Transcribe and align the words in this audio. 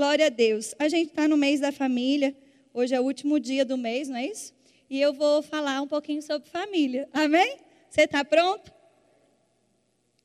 Glória 0.00 0.28
a 0.28 0.30
Deus. 0.30 0.74
A 0.78 0.88
gente 0.88 1.10
está 1.10 1.28
no 1.28 1.36
mês 1.36 1.60
da 1.60 1.70
família. 1.70 2.34
Hoje 2.72 2.94
é 2.94 2.98
o 2.98 3.04
último 3.04 3.38
dia 3.38 3.66
do 3.66 3.76
mês, 3.76 4.08
não 4.08 4.16
é 4.16 4.24
isso? 4.24 4.54
E 4.88 4.98
eu 4.98 5.12
vou 5.12 5.42
falar 5.42 5.82
um 5.82 5.86
pouquinho 5.86 6.22
sobre 6.22 6.48
família. 6.48 7.06
Amém? 7.12 7.58
Você 7.90 8.04
está 8.04 8.24
pronto? 8.24 8.72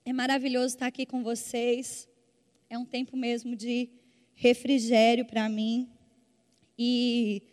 É 0.06 0.14
maravilhoso 0.14 0.76
estar 0.76 0.86
aqui 0.86 1.06
com 1.06 1.22
vocês. 1.22 2.08
É 2.70 2.78
um 2.78 2.86
tempo 2.86 3.18
mesmo 3.18 3.54
de 3.54 3.90
refrigério 4.34 5.26
para 5.26 5.50
mim. 5.50 5.89
E 6.80 7.44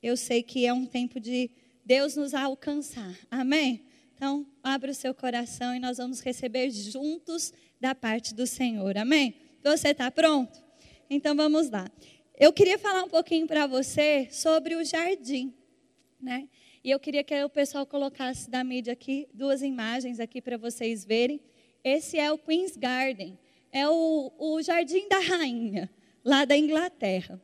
eu 0.00 0.16
sei 0.16 0.40
que 0.40 0.64
é 0.64 0.72
um 0.72 0.86
tempo 0.86 1.18
de 1.18 1.50
Deus 1.84 2.14
nos 2.14 2.32
alcançar. 2.32 3.18
Amém? 3.28 3.84
Então, 4.14 4.46
abra 4.62 4.92
o 4.92 4.94
seu 4.94 5.12
coração 5.12 5.74
e 5.74 5.80
nós 5.80 5.96
vamos 5.96 6.20
receber 6.20 6.70
juntos 6.70 7.52
da 7.80 7.92
parte 7.92 8.32
do 8.32 8.46
Senhor. 8.46 8.96
Amém? 8.96 9.34
Você 9.64 9.88
está 9.88 10.12
pronto? 10.12 10.63
Então 11.14 11.36
vamos 11.36 11.70
lá. 11.70 11.88
Eu 12.36 12.52
queria 12.52 12.76
falar 12.76 13.04
um 13.04 13.08
pouquinho 13.08 13.46
para 13.46 13.68
você 13.68 14.26
sobre 14.32 14.74
o 14.74 14.84
jardim, 14.84 15.54
né? 16.20 16.48
E 16.82 16.90
eu 16.90 16.98
queria 16.98 17.22
que 17.22 17.44
o 17.44 17.48
pessoal 17.48 17.86
colocasse 17.86 18.50
da 18.50 18.64
mídia 18.64 18.94
aqui 18.94 19.28
duas 19.32 19.62
imagens 19.62 20.18
aqui 20.18 20.42
para 20.42 20.56
vocês 20.56 21.04
verem. 21.04 21.40
Esse 21.84 22.18
é 22.18 22.32
o 22.32 22.36
Queen's 22.36 22.76
Garden, 22.76 23.38
é 23.70 23.88
o, 23.88 24.32
o 24.36 24.60
jardim 24.60 25.08
da 25.08 25.20
rainha 25.20 25.88
lá 26.24 26.44
da 26.44 26.56
Inglaterra. 26.56 27.40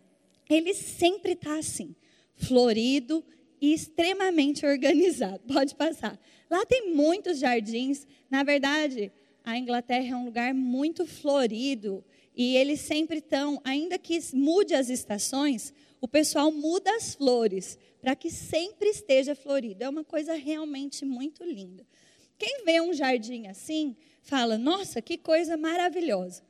Ele 0.49 0.75
sempre 0.75 1.35
está 1.35 1.57
assim, 1.57 1.95
florido 2.35 3.25
e 3.61 3.73
extremamente 3.73 4.67
organizado. 4.67 5.43
Pode 5.47 5.77
passar. 5.77 6.19
Lá 6.51 6.67
tem 6.67 6.93
muitos 6.93 7.39
jardins. 7.39 8.05
Na 8.29 8.43
verdade, 8.43 9.13
a 9.45 9.57
Inglaterra 9.57 10.09
é 10.09 10.17
um 10.17 10.25
lugar 10.25 10.53
muito 10.53 11.07
florido 11.07 12.05
e 12.43 12.57
eles 12.57 12.81
sempre 12.81 13.19
estão, 13.19 13.61
ainda 13.63 13.99
que 13.99 14.19
mude 14.33 14.75
as 14.75 14.89
estações, 14.89 15.75
o 16.01 16.09
pessoal 16.09 16.51
muda 16.51 16.91
as 16.97 17.15
flores 17.15 17.79
para 18.01 18.17
que 18.17 18.31
sempre 18.31 18.89
esteja 18.89 19.35
florido. 19.35 19.85
É 19.85 19.89
uma 19.91 20.03
coisa 20.03 20.33
realmente 20.33 21.05
muito 21.05 21.45
linda. 21.45 21.87
Quem 22.39 22.65
vê 22.65 22.81
um 22.81 22.95
jardim 22.95 23.47
assim, 23.47 23.95
fala: 24.23 24.57
"Nossa, 24.57 25.03
que 25.03 25.19
coisa 25.19 25.55
maravilhosa". 25.55 26.43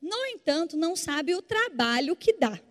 No 0.00 0.14
entanto, 0.26 0.76
não 0.76 0.94
sabe 0.94 1.34
o 1.34 1.42
trabalho 1.42 2.14
que 2.14 2.34
dá. 2.34 2.62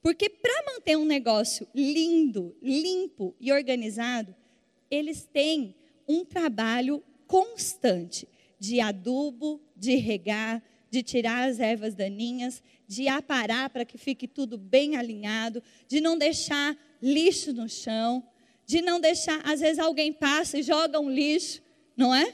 Porque 0.00 0.30
para 0.30 0.72
manter 0.72 0.96
um 0.96 1.04
negócio 1.04 1.68
lindo, 1.74 2.56
limpo 2.62 3.36
e 3.38 3.52
organizado, 3.52 4.34
eles 4.90 5.28
têm 5.30 5.74
um 6.08 6.24
trabalho 6.24 7.04
constante 7.26 8.26
de 8.58 8.80
adubo, 8.80 9.60
de 9.76 9.96
regar, 9.96 10.62
de 10.96 11.02
tirar 11.02 11.46
as 11.46 11.60
ervas 11.60 11.94
daninhas, 11.94 12.62
de 12.88 13.06
aparar 13.06 13.68
para 13.68 13.84
que 13.84 13.98
fique 13.98 14.26
tudo 14.26 14.56
bem 14.56 14.96
alinhado, 14.96 15.62
de 15.86 16.00
não 16.00 16.16
deixar 16.16 16.74
lixo 17.02 17.52
no 17.52 17.68
chão, 17.68 18.24
de 18.64 18.80
não 18.80 18.98
deixar, 18.98 19.42
às 19.44 19.60
vezes 19.60 19.78
alguém 19.78 20.10
passa 20.10 20.58
e 20.58 20.62
joga 20.62 20.98
um 20.98 21.10
lixo, 21.10 21.60
não 21.94 22.14
é? 22.14 22.32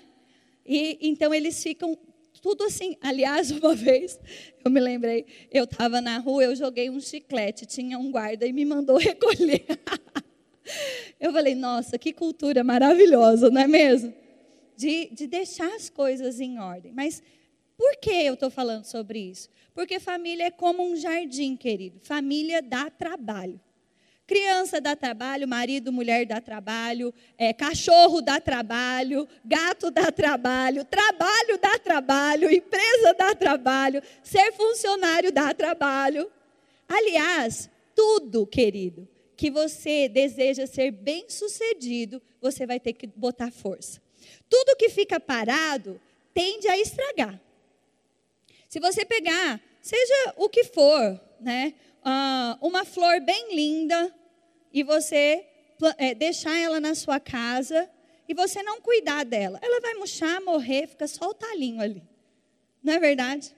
E 0.65 0.97
então 1.03 1.35
eles 1.35 1.61
ficam 1.61 1.99
tudo 2.41 2.63
assim. 2.63 2.97
Aliás, 3.01 3.51
uma 3.53 3.75
vez, 3.75 4.21
eu 4.65 4.71
me 4.71 4.79
lembrei, 4.79 5.27
eu 5.51 5.65
estava 5.65 6.01
na 6.01 6.19
rua, 6.19 6.45
eu 6.45 6.55
joguei 6.55 6.89
um 6.89 7.01
chiclete, 7.01 7.67
tinha 7.67 7.99
um 7.99 8.13
guarda 8.13 8.47
e 8.47 8.53
me 8.53 8.65
mandou 8.65 8.97
recolher. 9.03 9.67
eu 11.19 11.33
falei, 11.33 11.57
nossa, 11.57 11.99
que 11.99 12.13
cultura 12.13 12.63
maravilhosa, 12.63 13.51
não 13.51 13.61
é 13.61 13.67
mesmo? 13.67 14.15
De, 14.77 15.09
de 15.13 15.27
deixar 15.27 15.75
as 15.75 15.91
coisas 15.91 16.39
em 16.39 16.61
ordem. 16.61 16.93
Mas 16.93 17.21
por 17.83 17.97
que 17.97 18.13
eu 18.13 18.35
estou 18.35 18.49
falando 18.49 18.85
sobre 18.85 19.19
isso? 19.19 19.51
Porque 19.75 19.99
família 19.99 20.45
é 20.45 20.51
como 20.53 20.85
um 20.85 20.95
jardim, 20.95 21.57
querido. 21.57 21.99
Família 21.99 22.63
dá 22.63 22.89
trabalho. 22.89 23.61
Criança 24.25 24.81
dá 24.81 24.95
trabalho, 24.95 25.49
marido, 25.49 25.91
mulher 25.91 26.25
dá 26.25 26.41
trabalho, 26.41 27.13
é, 27.37 27.53
cachorro 27.53 28.23
dá 28.23 28.41
trabalho, 28.41 29.27
gato 29.45 29.91
dá 29.91 30.13
trabalho, 30.13 30.85
trabalho 30.85 31.59
dá 31.61 31.77
trabalho, 31.77 32.55
empresa 32.55 33.15
dá 33.19 33.35
trabalho, 33.35 34.01
ser 34.23 34.53
funcionário 34.53 35.33
dá 35.33 35.53
trabalho. 35.53 36.31
Aliás, 36.89 37.69
tudo, 37.97 38.47
querido, 38.47 39.09
que 39.37 39.51
você 39.51 40.09
deseja 40.09 40.69
ser 40.69 40.93
bem 40.93 41.29
sucedido, 41.29 42.23
você 42.41 42.65
vai 42.65 42.79
ter 42.79 42.93
que 42.93 43.09
botar 43.09 43.51
força. 43.51 44.01
Tudo 44.49 44.77
que 44.77 44.89
fica 44.89 45.19
parado 45.19 46.01
tende 46.33 46.69
a 46.69 46.79
estragar. 46.79 47.41
Se 48.73 48.81
você 48.81 49.05
pegar, 49.05 49.61
seja 49.83 50.33
o 50.35 50.49
que 50.49 50.65
for, 50.65 51.21
né? 51.39 51.75
Uh, 51.99 52.67
uma 52.67 52.87
flor 52.87 53.21
bem 53.21 53.55
linda, 53.55 54.11
e 54.73 54.83
você 54.83 55.47
é, 55.99 56.15
deixar 56.15 56.59
ela 56.59 56.81
na 56.81 56.95
sua 56.95 57.21
casa 57.21 57.87
e 58.27 58.33
você 58.33 58.63
não 58.63 58.81
cuidar 58.81 59.27
dela, 59.27 59.59
ela 59.61 59.79
vai 59.83 59.93
murchar, 59.93 60.41
morrer, 60.41 60.87
fica 60.87 61.07
só 61.07 61.29
o 61.29 61.35
talinho 61.35 61.83
ali. 61.83 62.03
Não 62.83 62.95
é 62.95 62.99
verdade? 62.99 63.55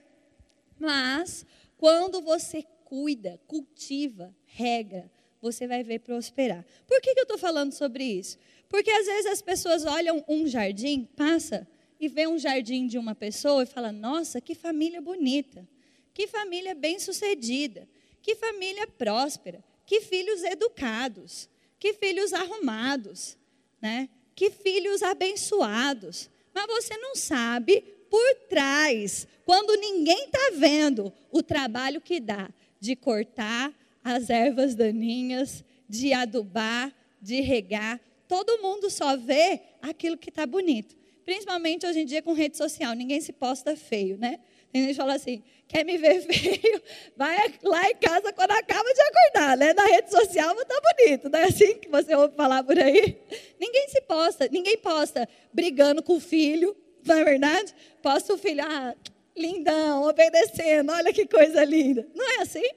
Mas 0.77 1.45
quando 1.77 2.21
você 2.21 2.65
cuida, 2.83 3.39
cultiva, 3.47 4.35
rega, 4.43 5.09
você 5.41 5.65
vai 5.65 5.81
ver 5.81 5.99
prosperar. 5.99 6.65
Por 6.85 6.99
que, 6.99 7.13
que 7.13 7.21
eu 7.21 7.23
estou 7.23 7.37
falando 7.37 7.71
sobre 7.71 8.03
isso? 8.03 8.37
Porque 8.67 8.91
às 8.91 9.05
vezes 9.05 9.27
as 9.27 9.41
pessoas 9.41 9.85
olham 9.85 10.25
um 10.27 10.45
jardim, 10.45 11.07
passa 11.15 11.65
e 11.99 12.07
vê 12.07 12.27
um 12.27 12.37
jardim 12.37 12.87
de 12.87 12.97
uma 12.97 13.15
pessoa 13.15 13.63
e 13.63 13.65
fala: 13.67 13.91
Nossa, 13.91 14.41
que 14.41 14.55
família 14.55 15.01
bonita, 15.01 15.67
que 16.13 16.27
família 16.27 16.73
bem-sucedida, 16.75 17.87
que 18.21 18.35
família 18.35 18.87
próspera. 18.87 19.63
Que 19.85 20.01
filhos 20.01 20.43
educados, 20.43 21.47
que 21.79 21.93
filhos 21.93 22.33
arrumados, 22.33 23.37
né? 23.79 24.09
Que 24.33 24.49
filhos 24.49 25.03
abençoados. 25.03 26.27
Mas 26.53 26.65
você 26.65 26.97
não 26.97 27.15
sabe 27.15 27.81
por 28.09 28.35
trás, 28.49 29.27
quando 29.45 29.75
ninguém 29.75 30.25
está 30.25 30.51
vendo 30.55 31.13
o 31.31 31.43
trabalho 31.43 32.01
que 32.01 32.19
dá 32.19 32.49
de 32.79 32.95
cortar 32.95 33.73
as 34.03 34.29
ervas 34.29 34.73
daninhas, 34.73 35.63
de 35.87 36.13
adubar, 36.13 36.93
de 37.21 37.41
regar. 37.41 37.99
Todo 38.27 38.61
mundo 38.61 38.89
só 38.89 39.15
vê 39.15 39.61
aquilo 39.81 40.17
que 40.17 40.29
está 40.29 40.45
bonito. 40.45 40.95
Principalmente 41.25 41.85
hoje 41.87 42.01
em 42.01 42.05
dia 42.05 42.21
com 42.21 42.33
rede 42.33 42.55
social, 42.55 42.93
ninguém 42.93 43.19
se 43.19 43.33
posta 43.33 43.75
feio, 43.75 44.17
né? 44.17 44.39
Tem 44.71 44.83
gente 44.83 44.91
que 44.91 44.97
fala 44.97 45.15
assim, 45.15 45.41
quer 45.67 45.83
me 45.83 45.97
ver 45.97 46.21
feio? 46.27 46.81
Vai 47.17 47.35
lá 47.63 47.89
em 47.89 47.95
casa 47.95 48.31
quando 48.31 48.51
acaba 48.51 48.93
de 48.93 49.01
acordar, 49.01 49.57
né? 49.57 49.73
Na 49.73 49.85
rede 49.85 50.11
social 50.11 50.55
tá 50.55 50.81
bonito, 50.81 51.29
não 51.29 51.39
é 51.39 51.45
assim 51.45 51.79
que 51.79 51.89
você 51.89 52.13
ouve 52.13 52.35
falar 52.35 52.63
por 52.63 52.77
aí? 52.77 53.17
Ninguém 53.59 53.87
se 53.89 54.01
posta, 54.01 54.47
ninguém 54.51 54.77
posta 54.77 55.27
brigando 55.51 56.03
com 56.03 56.17
o 56.17 56.19
filho, 56.19 56.75
não 57.03 57.15
é 57.15 57.23
verdade? 57.23 57.73
Posta 58.03 58.33
o 58.33 58.37
filho, 58.37 58.63
ah, 58.63 58.93
lindão, 59.35 60.03
obedecendo, 60.03 60.91
olha 60.91 61.11
que 61.11 61.25
coisa 61.25 61.63
linda. 61.63 62.07
Não 62.13 62.37
é 62.37 62.41
assim? 62.43 62.69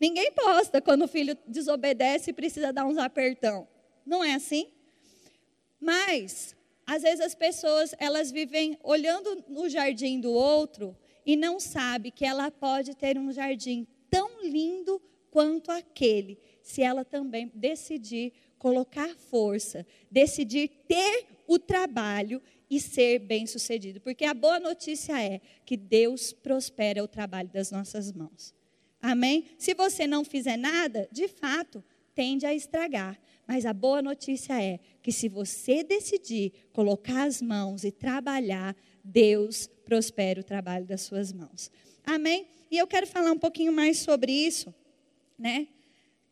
Ninguém 0.00 0.30
posta 0.32 0.80
quando 0.80 1.02
o 1.02 1.08
filho 1.08 1.36
desobedece 1.46 2.30
e 2.30 2.32
precisa 2.32 2.72
dar 2.72 2.86
uns 2.86 2.96
apertão. 2.96 3.68
Não 4.06 4.24
é 4.24 4.34
assim? 4.34 4.72
Mas, 5.80 6.56
às 6.90 7.02
vezes 7.02 7.20
as 7.20 7.36
pessoas, 7.36 7.94
elas 8.00 8.32
vivem 8.32 8.76
olhando 8.82 9.44
no 9.48 9.68
jardim 9.68 10.18
do 10.18 10.32
outro 10.32 10.96
e 11.24 11.36
não 11.36 11.60
sabe 11.60 12.10
que 12.10 12.24
ela 12.24 12.50
pode 12.50 12.96
ter 12.96 13.16
um 13.16 13.30
jardim 13.30 13.86
tão 14.10 14.42
lindo 14.42 15.00
quanto 15.30 15.70
aquele, 15.70 16.36
se 16.60 16.82
ela 16.82 17.04
também 17.04 17.48
decidir 17.54 18.32
colocar 18.58 19.08
força, 19.14 19.86
decidir 20.10 20.68
ter 20.88 21.26
o 21.46 21.60
trabalho 21.60 22.42
e 22.68 22.80
ser 22.80 23.20
bem-sucedido. 23.20 24.00
Porque 24.00 24.24
a 24.24 24.34
boa 24.34 24.58
notícia 24.58 25.22
é 25.22 25.40
que 25.64 25.76
Deus 25.76 26.32
prospera 26.32 27.04
o 27.04 27.08
trabalho 27.08 27.50
das 27.50 27.70
nossas 27.70 28.10
mãos. 28.10 28.52
Amém? 29.00 29.44
Se 29.58 29.74
você 29.74 30.08
não 30.08 30.24
fizer 30.24 30.56
nada, 30.56 31.08
de 31.12 31.28
fato, 31.28 31.84
tende 32.16 32.44
a 32.44 32.52
estragar. 32.52 33.16
Mas 33.52 33.66
a 33.66 33.72
boa 33.72 34.00
notícia 34.00 34.62
é 34.62 34.78
que 35.02 35.10
se 35.10 35.28
você 35.28 35.82
decidir 35.82 36.52
colocar 36.72 37.24
as 37.24 37.42
mãos 37.42 37.82
e 37.82 37.90
trabalhar, 37.90 38.76
Deus 39.02 39.66
prospera 39.84 40.40
o 40.40 40.44
trabalho 40.44 40.86
das 40.86 41.00
suas 41.00 41.32
mãos. 41.32 41.68
Amém? 42.06 42.46
E 42.70 42.78
eu 42.78 42.86
quero 42.86 43.08
falar 43.08 43.32
um 43.32 43.38
pouquinho 43.40 43.72
mais 43.72 43.98
sobre 43.98 44.30
isso, 44.30 44.72
né? 45.36 45.66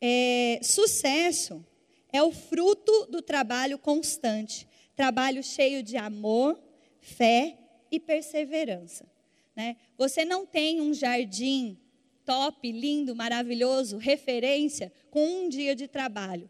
É, 0.01 0.61
sucesso 0.63 1.67
é 2.13 2.23
o 2.23 2.31
fruto 2.31 3.07
do 3.07 3.21
trabalho 3.21 3.81
constante, 3.81 4.69
trabalho 4.95 5.43
cheio 5.43 5.83
de 5.83 5.97
amor, 5.97 6.57
fé 7.01 7.59
e 7.91 7.99
perseverança. 7.99 9.11
Né? 9.57 9.77
Você 9.97 10.25
não 10.25 10.47
tem 10.47 10.81
um 10.81 10.95
jardim 10.95 11.81
top, 12.25 12.71
lindo, 12.71 13.13
maravilhoso, 13.17 13.97
referência, 13.97 14.93
com 15.11 15.27
um 15.27 15.49
dia 15.49 15.75
de 15.75 15.89
trabalho. 15.89 16.49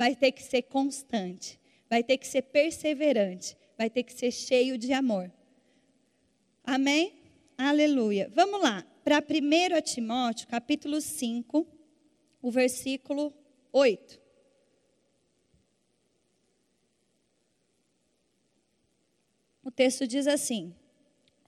Vai 0.00 0.16
ter 0.16 0.32
que 0.32 0.42
ser 0.42 0.62
constante, 0.62 1.60
vai 1.86 2.02
ter 2.02 2.16
que 2.16 2.26
ser 2.26 2.40
perseverante, 2.40 3.54
vai 3.76 3.90
ter 3.90 4.02
que 4.02 4.14
ser 4.14 4.30
cheio 4.30 4.78
de 4.78 4.94
amor. 4.94 5.30
Amém? 6.64 7.20
Aleluia. 7.58 8.32
Vamos 8.34 8.62
lá. 8.62 8.82
para 9.04 9.18
1 9.18 9.82
Timóteo, 9.82 10.48
capítulo 10.48 11.02
5, 11.02 11.66
o 12.40 12.50
versículo 12.50 13.30
8. 13.70 14.18
O 19.62 19.70
texto 19.70 20.06
diz 20.06 20.26
assim: 20.26 20.74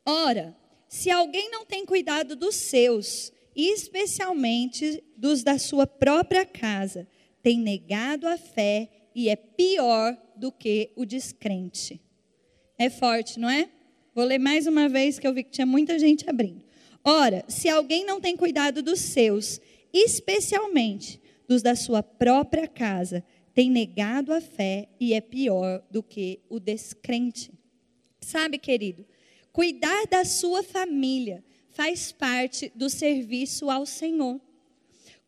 Ora, 0.04 0.54
se 0.86 1.10
alguém 1.10 1.50
não 1.50 1.64
tem 1.64 1.86
cuidado 1.86 2.36
dos 2.36 2.56
seus, 2.56 3.32
especialmente 3.56 5.02
dos 5.16 5.42
da 5.42 5.58
sua 5.58 5.86
própria 5.86 6.44
casa, 6.44 7.08
tem 7.42 7.58
negado 7.58 8.26
a 8.26 8.36
fé 8.36 8.88
e 9.14 9.28
é 9.28 9.36
pior 9.36 10.16
do 10.36 10.50
que 10.50 10.92
o 10.96 11.04
descrente. 11.04 12.00
É 12.78 12.88
forte, 12.88 13.38
não 13.38 13.50
é? 13.50 13.68
Vou 14.14 14.24
ler 14.24 14.38
mais 14.38 14.66
uma 14.66 14.88
vez 14.88 15.18
que 15.18 15.26
eu 15.26 15.32
vi 15.32 15.42
que 15.44 15.50
tinha 15.50 15.66
muita 15.66 15.98
gente 15.98 16.28
abrindo. 16.28 16.64
Ora, 17.04 17.44
se 17.48 17.68
alguém 17.68 18.04
não 18.04 18.20
tem 18.20 18.36
cuidado 18.36 18.82
dos 18.82 19.00
seus, 19.00 19.60
especialmente 19.92 21.20
dos 21.48 21.62
da 21.62 21.74
sua 21.74 22.02
própria 22.02 22.68
casa, 22.68 23.24
tem 23.54 23.70
negado 23.70 24.32
a 24.32 24.40
fé 24.40 24.88
e 24.98 25.12
é 25.12 25.20
pior 25.20 25.82
do 25.90 26.02
que 26.02 26.40
o 26.48 26.58
descrente. 26.58 27.52
Sabe, 28.20 28.56
querido, 28.56 29.04
cuidar 29.52 30.06
da 30.06 30.24
sua 30.24 30.62
família 30.62 31.44
faz 31.70 32.12
parte 32.12 32.70
do 32.74 32.88
serviço 32.88 33.70
ao 33.70 33.84
Senhor. 33.84 34.40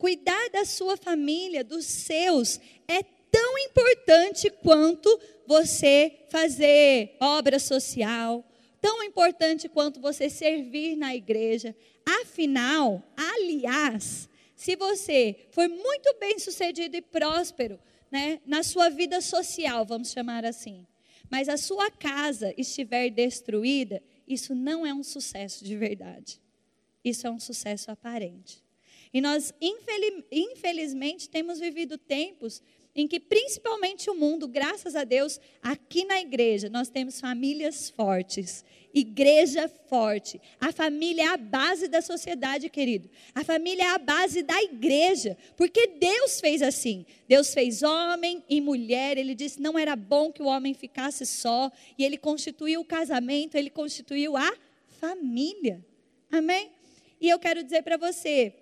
Cuidar 0.04 0.50
da 0.50 0.66
sua 0.66 0.98
família, 0.98 1.64
dos 1.64 1.86
seus, 1.86 2.60
é 2.86 3.02
tão 3.02 3.58
importante 3.60 4.50
quanto 4.50 5.08
você 5.46 6.26
fazer 6.28 7.16
obra 7.18 7.58
social, 7.58 8.46
tão 8.82 9.02
importante 9.02 9.66
quanto 9.66 10.02
você 10.02 10.28
servir 10.28 10.94
na 10.94 11.14
igreja. 11.14 11.74
Afinal, 12.20 13.02
aliás, 13.16 14.28
se 14.54 14.76
você 14.76 15.46
for 15.50 15.66
muito 15.70 16.14
bem 16.20 16.38
sucedido 16.38 16.98
e 16.98 17.00
próspero 17.00 17.80
né, 18.10 18.42
na 18.44 18.62
sua 18.62 18.90
vida 18.90 19.22
social, 19.22 19.86
vamos 19.86 20.10
chamar 20.10 20.44
assim, 20.44 20.86
mas 21.30 21.48
a 21.48 21.56
sua 21.56 21.90
casa 21.90 22.52
estiver 22.58 23.08
destruída, 23.08 24.02
isso 24.28 24.54
não 24.54 24.86
é 24.86 24.92
um 24.92 25.02
sucesso 25.02 25.64
de 25.64 25.74
verdade. 25.74 26.38
Isso 27.02 27.26
é 27.26 27.30
um 27.30 27.40
sucesso 27.40 27.90
aparente. 27.90 28.63
E 29.14 29.20
nós, 29.20 29.54
infelizmente, 30.32 31.28
temos 31.28 31.60
vivido 31.60 31.96
tempos 31.96 32.60
em 32.96 33.06
que, 33.06 33.20
principalmente 33.20 34.10
o 34.10 34.14
mundo, 34.14 34.48
graças 34.48 34.96
a 34.96 35.04
Deus, 35.04 35.40
aqui 35.62 36.04
na 36.04 36.20
igreja, 36.20 36.68
nós 36.68 36.88
temos 36.88 37.20
famílias 37.20 37.90
fortes, 37.90 38.64
igreja 38.92 39.68
forte. 39.88 40.40
A 40.60 40.72
família 40.72 41.22
é 41.22 41.26
a 41.28 41.36
base 41.36 41.86
da 41.86 42.02
sociedade, 42.02 42.68
querido. 42.68 43.08
A 43.32 43.44
família 43.44 43.84
é 43.84 43.90
a 43.90 43.98
base 43.98 44.42
da 44.42 44.60
igreja, 44.60 45.36
porque 45.56 45.86
Deus 45.86 46.40
fez 46.40 46.60
assim. 46.60 47.06
Deus 47.28 47.54
fez 47.54 47.84
homem 47.84 48.42
e 48.48 48.60
mulher. 48.60 49.16
Ele 49.16 49.34
disse 49.34 49.60
não 49.60 49.78
era 49.78 49.94
bom 49.94 50.32
que 50.32 50.42
o 50.42 50.46
homem 50.46 50.74
ficasse 50.74 51.24
só, 51.24 51.70
e 51.96 52.04
ele 52.04 52.18
constituiu 52.18 52.80
o 52.80 52.84
casamento, 52.84 53.56
ele 53.56 53.70
constituiu 53.70 54.36
a 54.36 54.52
família. 55.00 55.84
Amém? 56.32 56.70
E 57.20 57.28
eu 57.28 57.38
quero 57.38 57.62
dizer 57.62 57.82
para 57.82 57.96
você, 57.96 58.52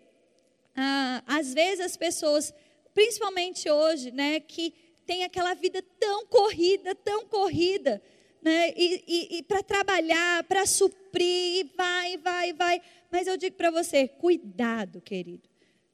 ah, 0.76 1.22
às 1.26 1.52
vezes 1.52 1.84
as 1.84 1.96
pessoas, 1.96 2.52
principalmente 2.94 3.70
hoje, 3.70 4.10
né, 4.10 4.40
que 4.40 4.74
tem 5.06 5.24
aquela 5.24 5.54
vida 5.54 5.82
tão 5.98 6.26
corrida, 6.26 6.94
tão 6.94 7.26
corrida, 7.26 8.02
né, 8.42 8.72
e, 8.76 9.04
e, 9.06 9.38
e 9.38 9.42
para 9.42 9.62
trabalhar, 9.62 10.44
para 10.44 10.66
suprir, 10.66 11.60
e 11.60 11.64
vai, 11.76 12.16
vai, 12.18 12.52
vai. 12.52 12.82
Mas 13.10 13.26
eu 13.26 13.36
digo 13.36 13.56
para 13.56 13.70
você, 13.70 14.08
cuidado, 14.08 15.00
querido. 15.00 15.48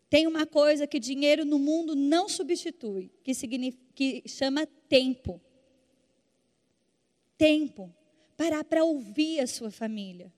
Tem 0.08 0.26
uma 0.26 0.46
coisa 0.46 0.86
que 0.86 0.98
dinheiro 0.98 1.44
no 1.44 1.58
mundo 1.58 1.94
não 1.94 2.28
substitui, 2.28 3.10
que, 3.22 3.34
significa, 3.34 3.84
que 3.94 4.22
chama 4.26 4.66
tempo. 4.88 5.40
Tempo. 7.36 7.94
Parar 8.36 8.64
para 8.64 8.84
ouvir 8.84 9.40
a 9.40 9.46
sua 9.46 9.70
família 9.70 10.32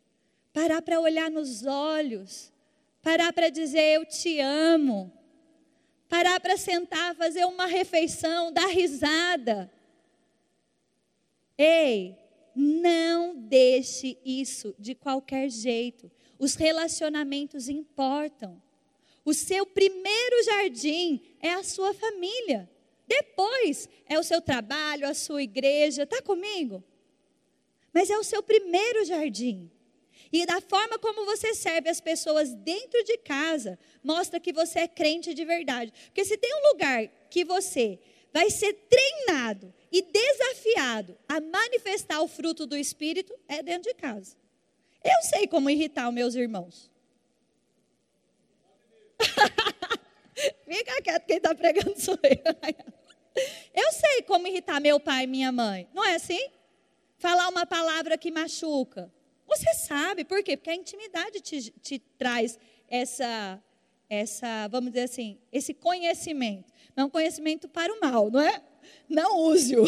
parar 0.52 0.82
para 0.82 1.00
olhar 1.00 1.30
nos 1.30 1.64
olhos, 1.64 2.52
parar 3.02 3.32
para 3.32 3.48
dizer 3.48 3.96
eu 3.96 4.04
te 4.04 4.40
amo, 4.40 5.12
parar 6.08 6.40
para 6.40 6.56
sentar, 6.56 7.14
fazer 7.14 7.44
uma 7.44 7.66
refeição, 7.66 8.52
dar 8.52 8.66
risada. 8.66 9.70
Ei, 11.56 12.16
não 12.54 13.36
deixe 13.36 14.18
isso 14.24 14.74
de 14.78 14.94
qualquer 14.94 15.48
jeito. 15.50 16.10
Os 16.38 16.54
relacionamentos 16.54 17.68
importam. 17.68 18.60
O 19.24 19.34
seu 19.34 19.66
primeiro 19.66 20.42
jardim 20.44 21.22
é 21.40 21.50
a 21.50 21.62
sua 21.62 21.92
família. 21.92 22.68
Depois 23.06 23.88
é 24.06 24.18
o 24.18 24.22
seu 24.22 24.40
trabalho, 24.40 25.06
a 25.06 25.14
sua 25.14 25.42
igreja. 25.42 26.04
Está 26.04 26.22
comigo? 26.22 26.82
Mas 27.92 28.08
é 28.08 28.16
o 28.16 28.24
seu 28.24 28.42
primeiro 28.42 29.04
jardim. 29.04 29.70
E 30.32 30.46
da 30.46 30.60
forma 30.60 30.98
como 30.98 31.24
você 31.24 31.54
serve 31.54 31.88
as 31.88 32.00
pessoas 32.00 32.54
dentro 32.54 33.02
de 33.02 33.18
casa, 33.18 33.78
mostra 34.02 34.38
que 34.38 34.52
você 34.52 34.80
é 34.80 34.88
crente 34.88 35.34
de 35.34 35.44
verdade. 35.44 35.92
Porque 36.06 36.24
se 36.24 36.36
tem 36.36 36.54
um 36.54 36.68
lugar 36.72 37.08
que 37.28 37.44
você 37.44 37.98
vai 38.32 38.48
ser 38.48 38.72
treinado 38.88 39.74
e 39.90 40.02
desafiado 40.02 41.18
a 41.28 41.40
manifestar 41.40 42.20
o 42.20 42.28
fruto 42.28 42.64
do 42.64 42.76
Espírito, 42.76 43.36
é 43.48 43.60
dentro 43.62 43.90
de 43.90 43.94
casa. 43.94 44.36
Eu 45.02 45.22
sei 45.22 45.48
como 45.48 45.68
irritar 45.68 46.08
os 46.08 46.14
meus 46.14 46.34
irmãos. 46.36 46.90
Fica 50.64 51.02
quieto, 51.02 51.26
quem 51.26 51.36
está 51.38 51.54
pregando 51.54 52.00
sou 52.00 52.18
eu. 52.22 52.40
Eu 53.74 53.92
sei 53.92 54.22
como 54.22 54.46
irritar 54.46 54.80
meu 54.80 55.00
pai 55.00 55.24
e 55.24 55.26
minha 55.26 55.50
mãe. 55.50 55.88
Não 55.92 56.04
é 56.04 56.14
assim? 56.14 56.50
Falar 57.18 57.48
uma 57.48 57.66
palavra 57.66 58.16
que 58.16 58.30
machuca. 58.30 59.12
Você 59.50 59.74
sabe, 59.74 60.24
por 60.24 60.44
quê? 60.44 60.56
Porque 60.56 60.70
a 60.70 60.76
intimidade 60.76 61.40
te, 61.40 61.72
te 61.72 61.98
traz 61.98 62.56
essa, 62.88 63.60
essa, 64.08 64.68
vamos 64.68 64.92
dizer 64.92 65.02
assim, 65.02 65.40
esse 65.50 65.74
conhecimento. 65.74 66.72
Não 66.94 67.02
é 67.02 67.06
um 67.06 67.10
conhecimento 67.10 67.68
para 67.68 67.92
o 67.92 67.98
mal, 68.00 68.30
não 68.30 68.40
é? 68.40 68.62
Não 69.08 69.40
use-o. 69.40 69.84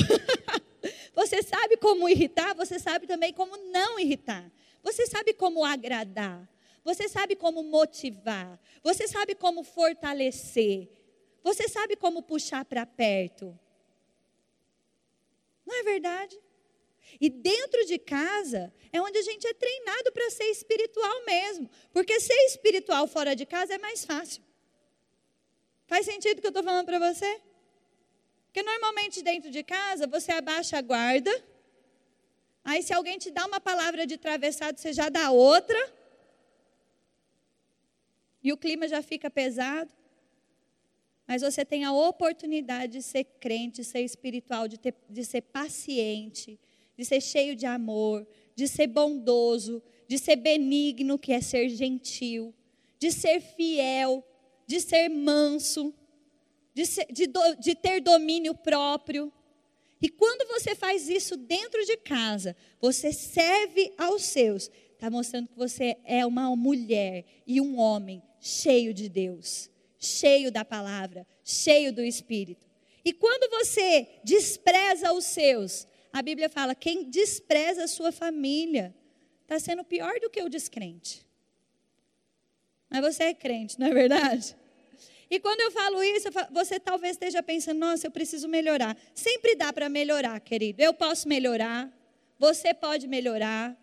você 1.14 1.44
sabe 1.44 1.76
como 1.76 2.08
irritar, 2.08 2.56
você 2.56 2.76
sabe 2.80 3.06
também 3.06 3.32
como 3.32 3.56
não 3.56 4.00
irritar. 4.00 4.50
Você 4.82 5.06
sabe 5.06 5.32
como 5.32 5.64
agradar. 5.64 6.48
Você 6.82 7.08
sabe 7.08 7.36
como 7.36 7.62
motivar. 7.62 8.58
Você 8.82 9.06
sabe 9.06 9.36
como 9.36 9.62
fortalecer. 9.62 10.88
Você 11.44 11.68
sabe 11.68 11.94
como 11.94 12.20
puxar 12.20 12.64
para 12.64 12.84
perto. 12.84 13.56
Não 15.64 15.78
é 15.78 15.84
verdade? 15.84 16.36
E 17.20 17.30
dentro 17.30 17.84
de 17.86 17.98
casa 17.98 18.72
é 18.92 19.00
onde 19.00 19.18
a 19.18 19.22
gente 19.22 19.46
é 19.46 19.54
treinado 19.54 20.12
para 20.12 20.30
ser 20.30 20.44
espiritual 20.44 21.24
mesmo. 21.24 21.70
Porque 21.92 22.18
ser 22.20 22.38
espiritual 22.46 23.06
fora 23.06 23.34
de 23.34 23.46
casa 23.46 23.74
é 23.74 23.78
mais 23.78 24.04
fácil. 24.04 24.42
Faz 25.86 26.06
sentido 26.06 26.38
o 26.38 26.40
que 26.40 26.46
eu 26.46 26.50
estou 26.50 26.62
falando 26.62 26.86
para 26.86 26.98
você? 26.98 27.40
Porque 28.46 28.62
normalmente 28.62 29.22
dentro 29.22 29.50
de 29.50 29.62
casa 29.62 30.06
você 30.06 30.32
abaixa 30.32 30.78
a 30.78 30.82
guarda. 30.82 31.32
Aí 32.64 32.82
se 32.82 32.92
alguém 32.92 33.18
te 33.18 33.30
dá 33.30 33.46
uma 33.46 33.60
palavra 33.60 34.06
de 34.06 34.16
travessado, 34.16 34.78
você 34.78 34.92
já 34.92 35.08
dá 35.08 35.30
outra. 35.30 35.78
E 38.42 38.52
o 38.52 38.56
clima 38.56 38.86
já 38.88 39.02
fica 39.02 39.30
pesado. 39.30 39.92
Mas 41.26 41.42
você 41.42 41.64
tem 41.64 41.84
a 41.84 41.92
oportunidade 41.92 42.94
de 42.94 43.02
ser 43.02 43.24
crente, 43.24 43.84
ser 43.84 44.00
espiritual, 44.00 44.68
de, 44.68 44.78
ter, 44.78 44.94
de 45.08 45.24
ser 45.24 45.40
paciente, 45.40 46.58
de 47.02 47.08
ser 47.08 47.20
cheio 47.20 47.56
de 47.56 47.66
amor, 47.66 48.24
de 48.54 48.68
ser 48.68 48.86
bondoso, 48.86 49.82
de 50.06 50.18
ser 50.18 50.36
benigno, 50.36 51.18
que 51.18 51.32
é 51.32 51.40
ser 51.40 51.68
gentil, 51.68 52.54
de 52.96 53.10
ser 53.10 53.40
fiel, 53.40 54.24
de 54.68 54.80
ser 54.80 55.08
manso, 55.08 55.92
de, 56.72 56.86
ser, 56.86 57.06
de, 57.10 57.26
de 57.58 57.74
ter 57.74 58.00
domínio 58.00 58.54
próprio. 58.54 59.32
E 60.00 60.08
quando 60.08 60.46
você 60.46 60.76
faz 60.76 61.08
isso 61.08 61.36
dentro 61.36 61.84
de 61.84 61.96
casa, 61.96 62.54
você 62.80 63.12
serve 63.12 63.92
aos 63.98 64.22
seus, 64.22 64.70
está 64.92 65.10
mostrando 65.10 65.48
que 65.48 65.56
você 65.56 65.96
é 66.04 66.24
uma 66.24 66.54
mulher 66.54 67.24
e 67.44 67.60
um 67.60 67.80
homem 67.80 68.22
cheio 68.40 68.94
de 68.94 69.08
Deus, 69.08 69.68
cheio 69.98 70.52
da 70.52 70.64
palavra, 70.64 71.26
cheio 71.42 71.92
do 71.92 72.02
Espírito. 72.02 72.64
E 73.04 73.12
quando 73.12 73.50
você 73.50 74.06
despreza 74.22 75.12
os 75.12 75.24
seus, 75.24 75.88
a 76.12 76.20
Bíblia 76.20 76.48
fala: 76.48 76.74
quem 76.74 77.08
despreza 77.08 77.84
a 77.84 77.88
sua 77.88 78.12
família 78.12 78.94
está 79.42 79.58
sendo 79.58 79.82
pior 79.82 80.20
do 80.20 80.28
que 80.28 80.42
o 80.42 80.48
descrente. 80.48 81.24
Mas 82.90 83.00
você 83.00 83.24
é 83.24 83.34
crente, 83.34 83.80
não 83.80 83.86
é 83.86 83.90
verdade? 83.90 84.54
E 85.30 85.40
quando 85.40 85.62
eu 85.62 85.70
falo 85.70 86.02
isso, 86.02 86.28
você 86.50 86.78
talvez 86.78 87.12
esteja 87.12 87.42
pensando: 87.42 87.78
nossa, 87.78 88.06
eu 88.06 88.10
preciso 88.10 88.46
melhorar. 88.46 88.96
Sempre 89.14 89.56
dá 89.56 89.72
para 89.72 89.88
melhorar, 89.88 90.38
querido. 90.40 90.82
Eu 90.82 90.92
posso 90.92 91.26
melhorar, 91.26 91.90
você 92.38 92.74
pode 92.74 93.08
melhorar, 93.08 93.74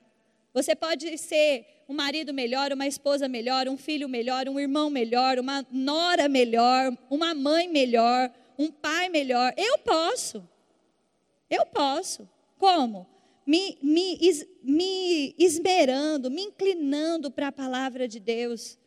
você 0.53 0.75
pode 0.75 1.17
ser 1.17 1.65
um 1.87 1.93
marido 1.95 2.31
melhor, 2.31 2.71
uma 2.71 2.85
esposa 2.85 3.27
melhor, 3.27 3.67
um 3.67 3.75
filho 3.75 4.07
melhor, 4.07 4.47
um 4.47 4.59
irmão 4.59 4.91
melhor, 4.91 5.39
uma 5.39 5.65
nora 5.71 6.29
melhor, 6.29 6.95
uma 7.09 7.33
mãe 7.33 7.67
melhor, 7.67 8.31
um 8.55 8.71
pai 8.71 9.09
melhor. 9.09 9.51
Eu 9.57 9.79
posso. 9.79 10.47
Eu 11.49 11.65
posso. 11.65 12.29
Como? 12.57 13.07
Me, 13.45 13.77
me, 13.81 14.19
me 14.61 15.35
esmerando, 15.37 16.29
me 16.29 16.43
inclinando 16.43 17.31
para 17.31 17.47
a 17.47 17.51
palavra 17.51 18.07
de 18.07 18.19
Deus. 18.19 18.77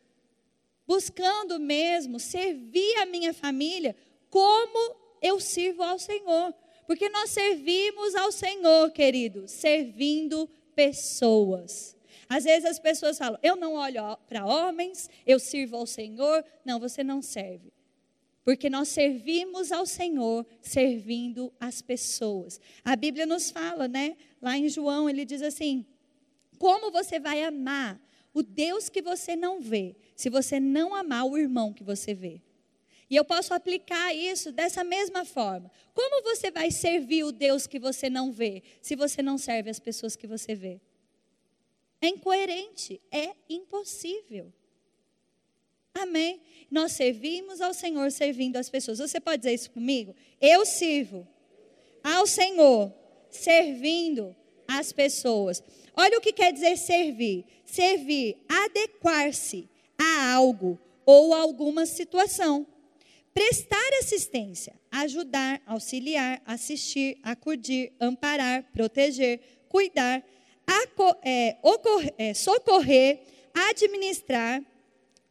Buscando 0.86 1.58
mesmo 1.58 2.20
servir 2.20 2.96
a 2.98 3.06
minha 3.06 3.34
família 3.34 3.96
como 4.30 4.96
eu 5.20 5.40
sirvo 5.40 5.82
ao 5.82 5.98
Senhor. 5.98 6.54
Porque 6.86 7.08
nós 7.08 7.30
servimos 7.30 8.14
ao 8.14 8.30
Senhor, 8.30 8.90
querido, 8.90 9.48
servindo 9.48 10.48
pessoas. 10.74 11.96
Às 12.28 12.44
vezes 12.44 12.64
as 12.64 12.78
pessoas 12.78 13.18
falam: 13.18 13.38
eu 13.42 13.56
não 13.56 13.74
olho 13.74 14.16
para 14.28 14.46
homens, 14.46 15.08
eu 15.26 15.38
sirvo 15.38 15.76
ao 15.76 15.86
Senhor. 15.86 16.44
Não, 16.64 16.80
você 16.80 17.02
não 17.04 17.20
serve. 17.20 17.72
Porque 18.44 18.68
nós 18.68 18.88
servimos 18.88 19.70
ao 19.70 19.86
Senhor 19.86 20.44
servindo 20.60 21.52
as 21.60 21.80
pessoas. 21.80 22.60
A 22.84 22.96
Bíblia 22.96 23.24
nos 23.24 23.50
fala, 23.50 23.86
né? 23.86 24.16
Lá 24.40 24.58
em 24.58 24.68
João, 24.68 25.08
ele 25.08 25.24
diz 25.24 25.42
assim: 25.42 25.86
Como 26.58 26.90
você 26.90 27.20
vai 27.20 27.42
amar 27.44 28.00
o 28.34 28.42
Deus 28.42 28.88
que 28.88 29.00
você 29.00 29.36
não 29.36 29.60
vê, 29.60 29.94
se 30.16 30.28
você 30.28 30.58
não 30.58 30.94
amar 30.94 31.24
o 31.26 31.38
irmão 31.38 31.72
que 31.72 31.84
você 31.84 32.14
vê? 32.14 32.40
E 33.08 33.14
eu 33.14 33.24
posso 33.24 33.52
aplicar 33.52 34.14
isso 34.14 34.50
dessa 34.50 34.82
mesma 34.82 35.24
forma. 35.24 35.70
Como 35.92 36.22
você 36.22 36.50
vai 36.50 36.70
servir 36.70 37.24
o 37.24 37.30
Deus 37.30 37.66
que 37.66 37.78
você 37.78 38.08
não 38.08 38.32
vê, 38.32 38.62
se 38.80 38.96
você 38.96 39.22
não 39.22 39.36
serve 39.36 39.68
as 39.68 39.78
pessoas 39.78 40.16
que 40.16 40.26
você 40.26 40.54
vê? 40.54 40.80
É 42.00 42.08
incoerente, 42.08 43.00
é 43.10 43.36
impossível. 43.48 44.52
Amém? 45.94 46.40
Nós 46.70 46.92
servimos 46.92 47.60
ao 47.60 47.74
Senhor 47.74 48.10
servindo 48.10 48.56
as 48.56 48.70
pessoas. 48.70 48.98
Você 48.98 49.20
pode 49.20 49.42
dizer 49.42 49.54
isso 49.54 49.70
comigo? 49.70 50.14
Eu 50.40 50.64
sirvo 50.64 51.26
ao 52.02 52.26
Senhor 52.26 52.92
servindo 53.30 54.34
as 54.66 54.92
pessoas. 54.92 55.62
Olha 55.96 56.18
o 56.18 56.20
que 56.20 56.32
quer 56.32 56.52
dizer 56.52 56.76
servir: 56.76 57.44
servir, 57.64 58.36
adequar-se 58.48 59.68
a 59.98 60.32
algo 60.32 60.78
ou 61.04 61.34
a 61.34 61.38
alguma 61.38 61.86
situação. 61.86 62.66
Prestar 63.34 63.90
assistência, 64.00 64.78
ajudar, 64.90 65.62
auxiliar, 65.66 66.42
assistir, 66.44 67.18
acudir, 67.22 67.92
amparar, 67.98 68.62
proteger, 68.74 69.40
cuidar, 69.68 70.22
é, 71.24 71.56
é, 72.18 72.34
socorrer, 72.34 73.20
administrar, 73.54 74.62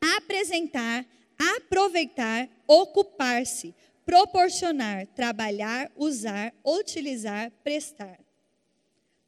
apresentar, 0.01 1.05
aproveitar, 1.37 2.49
ocupar-se, 2.67 3.75
proporcionar, 4.05 5.07
trabalhar, 5.07 5.91
usar, 5.95 6.53
utilizar, 6.65 7.51
prestar. 7.63 8.19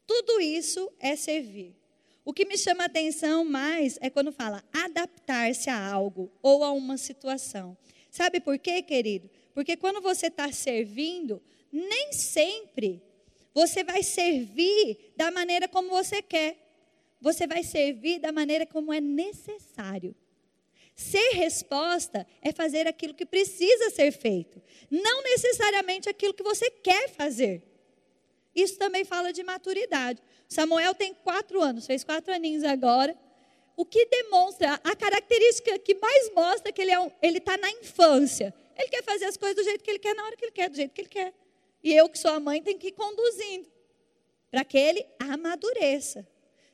Tudo 0.06 0.42
isso 0.42 0.92
é 1.00 1.15
servir. 1.15 1.75
O 2.25 2.34
que 2.34 2.46
me 2.46 2.58
chama 2.58 2.84
a 2.84 2.88
atenção 2.88 3.46
mais 3.46 3.98
é 4.01 4.10
quando 4.10 4.32
fala 4.32 4.63
adaptar-se 4.74 5.70
a 5.70 5.92
algo 5.92 6.32
ou 6.42 6.63
a 6.63 6.72
uma 6.72 6.98
situação. 6.98 7.77
Sabe 8.10 8.39
por 8.39 8.58
quê, 8.58 8.82
querido? 8.82 9.30
Porque 9.53 9.75
quando 9.75 10.01
você 10.01 10.27
está 10.27 10.51
servindo, 10.51 11.42
nem 11.72 12.13
sempre 12.13 13.01
você 13.53 13.84
vai 13.84 14.01
servir 14.01 15.13
da 15.15 15.32
maneira 15.32 15.68
como 15.68 15.89
você 15.89 16.22
quer. 16.22 16.58
Você 17.22 17.46
vai 17.46 17.63
servir 17.63 18.20
da 18.20 18.32
maneira 18.32 18.65
como 18.65 18.92
é 18.92 19.00
necessário. 19.00 20.15
Ser 21.03 21.31
resposta 21.33 22.25
é 22.41 22.53
fazer 22.53 22.88
aquilo 22.88 23.13
que 23.13 23.25
precisa 23.25 23.89
ser 23.89 24.12
feito, 24.12 24.62
não 24.89 25.22
necessariamente 25.24 26.07
aquilo 26.07 26.33
que 26.33 26.43
você 26.43 26.69
quer 26.69 27.10
fazer. 27.10 27.62
Isso 28.55 28.77
também 28.77 29.03
fala 29.03 29.33
de 29.33 29.43
maturidade. 29.43 30.22
Samuel 30.48 30.95
tem 30.95 31.13
quatro 31.13 31.62
anos, 31.62 31.86
fez 31.86 32.03
quatro 32.03 32.33
aninhos 32.33 32.63
agora. 32.63 33.17
O 33.75 33.83
que 33.86 34.05
demonstra, 34.05 34.79
a 34.83 34.95
característica 34.95 35.77
que 35.79 35.95
mais 35.95 36.33
mostra 36.33 36.72
que 36.72 36.81
ele 36.81 36.91
é 36.91 37.00
um, 37.00 37.12
está 37.22 37.57
na 37.57 37.69
infância. 37.72 38.53
Ele 38.77 38.88
quer 38.88 39.03
fazer 39.03 39.25
as 39.25 39.36
coisas 39.36 39.57
do 39.57 39.63
jeito 39.63 39.83
que 39.83 39.91
ele 39.91 40.00
quer, 40.00 40.15
na 40.15 40.24
hora 40.24 40.38
que 40.38 40.45
ele 40.45 40.51
quer, 40.51 40.69
do 40.69 40.75
jeito 40.75 40.93
que 40.93 41.01
ele 41.01 41.10
quer. 41.10 41.33
E 41.83 41.93
eu, 41.93 42.07
que 42.07 42.17
sou 42.17 42.31
a 42.31 42.39
mãe, 42.39 42.62
tenho 42.62 42.79
que 42.79 42.88
ir 42.88 42.91
conduzindo 42.93 43.67
para 44.50 44.63
que 44.63 44.77
ele 44.77 45.05
amadureça. 45.19 46.25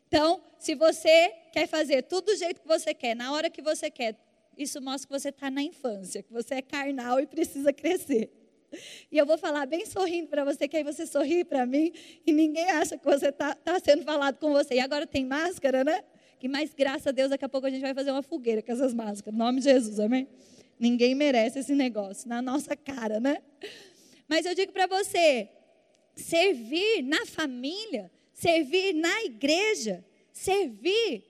Então, 0.08 0.44
se 0.60 0.76
você 0.76 1.34
quer 1.52 1.68
fazer 1.68 2.04
tudo 2.04 2.26
do 2.28 2.36
jeito 2.36 2.62
que 2.62 2.68
você 2.68 2.94
quer, 2.94 3.16
na 3.16 3.32
hora 3.34 3.50
que 3.50 3.62
você 3.62 3.90
quer, 3.90 4.16
isso 4.58 4.82
mostra 4.82 5.08
que 5.08 5.20
você 5.22 5.30
está 5.30 5.50
na 5.50 5.64
infância, 5.64 6.22
que 6.22 6.32
você 6.32 6.56
é 6.56 6.62
carnal 6.62 7.20
e 7.20 7.26
precisa 7.26 7.72
crescer. 7.72 8.30
E 9.12 9.18
eu 9.18 9.26
vou 9.26 9.38
falar 9.38 9.66
bem 9.66 9.86
sorrindo 9.86 10.28
para 10.28 10.44
você, 10.44 10.68
que 10.68 10.78
aí 10.78 10.84
você 10.84 11.06
sorri 11.08 11.44
para 11.44 11.66
mim 11.66 11.92
e 12.26 12.32
ninguém 12.32 12.70
acha 12.70 12.98
que 12.98 13.06
você 13.06 13.30
está 13.30 13.56
tá 13.56 13.80
sendo 13.80 14.04
falado 14.04 14.38
com 14.38 14.52
você. 14.52 14.76
E 14.76 14.80
agora 14.80 15.08
tem 15.08 15.26
máscara, 15.26 15.84
né? 15.84 16.04
Que 16.40 16.48
mais 16.48 16.74
graças 16.74 17.08
a 17.08 17.12
Deus, 17.12 17.30
daqui 17.30 17.46
a 17.46 17.50
pouco 17.50 17.68
a 17.68 17.70
gente 17.70 17.82
vai 17.82 17.94
fazer 17.94 18.12
uma 18.12 18.22
fogueira 18.22 18.62
com 18.62 18.72
essas 18.72 18.94
máscaras. 18.94 19.34
Em 19.34 19.38
nome 19.38 19.60
de 19.60 19.66
Jesus, 19.66 20.00
amém? 20.00 20.28
Ninguém 20.80 21.16
merece 21.16 21.60
esse 21.60 21.74
negócio 21.74 22.30
na 22.30 22.42
nossa 22.42 22.76
cara, 22.76 23.20
né? 23.20 23.42
Mas 24.28 24.46
eu 24.46 24.54
digo 24.54 24.72
para 24.72 24.88
você, 24.88 25.50
servir 26.16 27.02
na 27.02 27.26
família, 27.26 28.12
servir 28.34 28.94
na 28.94 29.24
igreja, 29.24 30.06
servir 30.32 31.29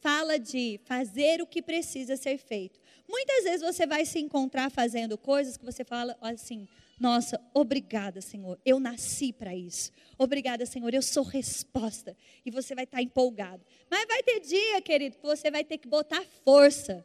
fala 0.00 0.38
de 0.38 0.80
fazer 0.84 1.40
o 1.40 1.46
que 1.46 1.62
precisa 1.62 2.16
ser 2.16 2.38
feito. 2.38 2.80
Muitas 3.08 3.44
vezes 3.44 3.62
você 3.62 3.86
vai 3.86 4.04
se 4.04 4.18
encontrar 4.18 4.70
fazendo 4.70 5.18
coisas 5.18 5.56
que 5.56 5.64
você 5.64 5.84
fala 5.84 6.16
assim: 6.20 6.68
nossa, 6.98 7.40
obrigada, 7.54 8.20
Senhor, 8.20 8.58
eu 8.64 8.78
nasci 8.78 9.32
para 9.32 9.54
isso. 9.54 9.90
Obrigada, 10.18 10.66
Senhor, 10.66 10.92
eu 10.92 11.00
sou 11.00 11.24
resposta. 11.24 12.16
E 12.44 12.50
você 12.50 12.74
vai 12.74 12.84
estar 12.84 13.02
empolgado. 13.02 13.64
Mas 13.90 14.06
vai 14.06 14.22
ter 14.22 14.40
dia, 14.40 14.82
querido, 14.82 15.16
que 15.16 15.22
você 15.22 15.50
vai 15.50 15.64
ter 15.64 15.78
que 15.78 15.88
botar 15.88 16.22
força. 16.44 17.04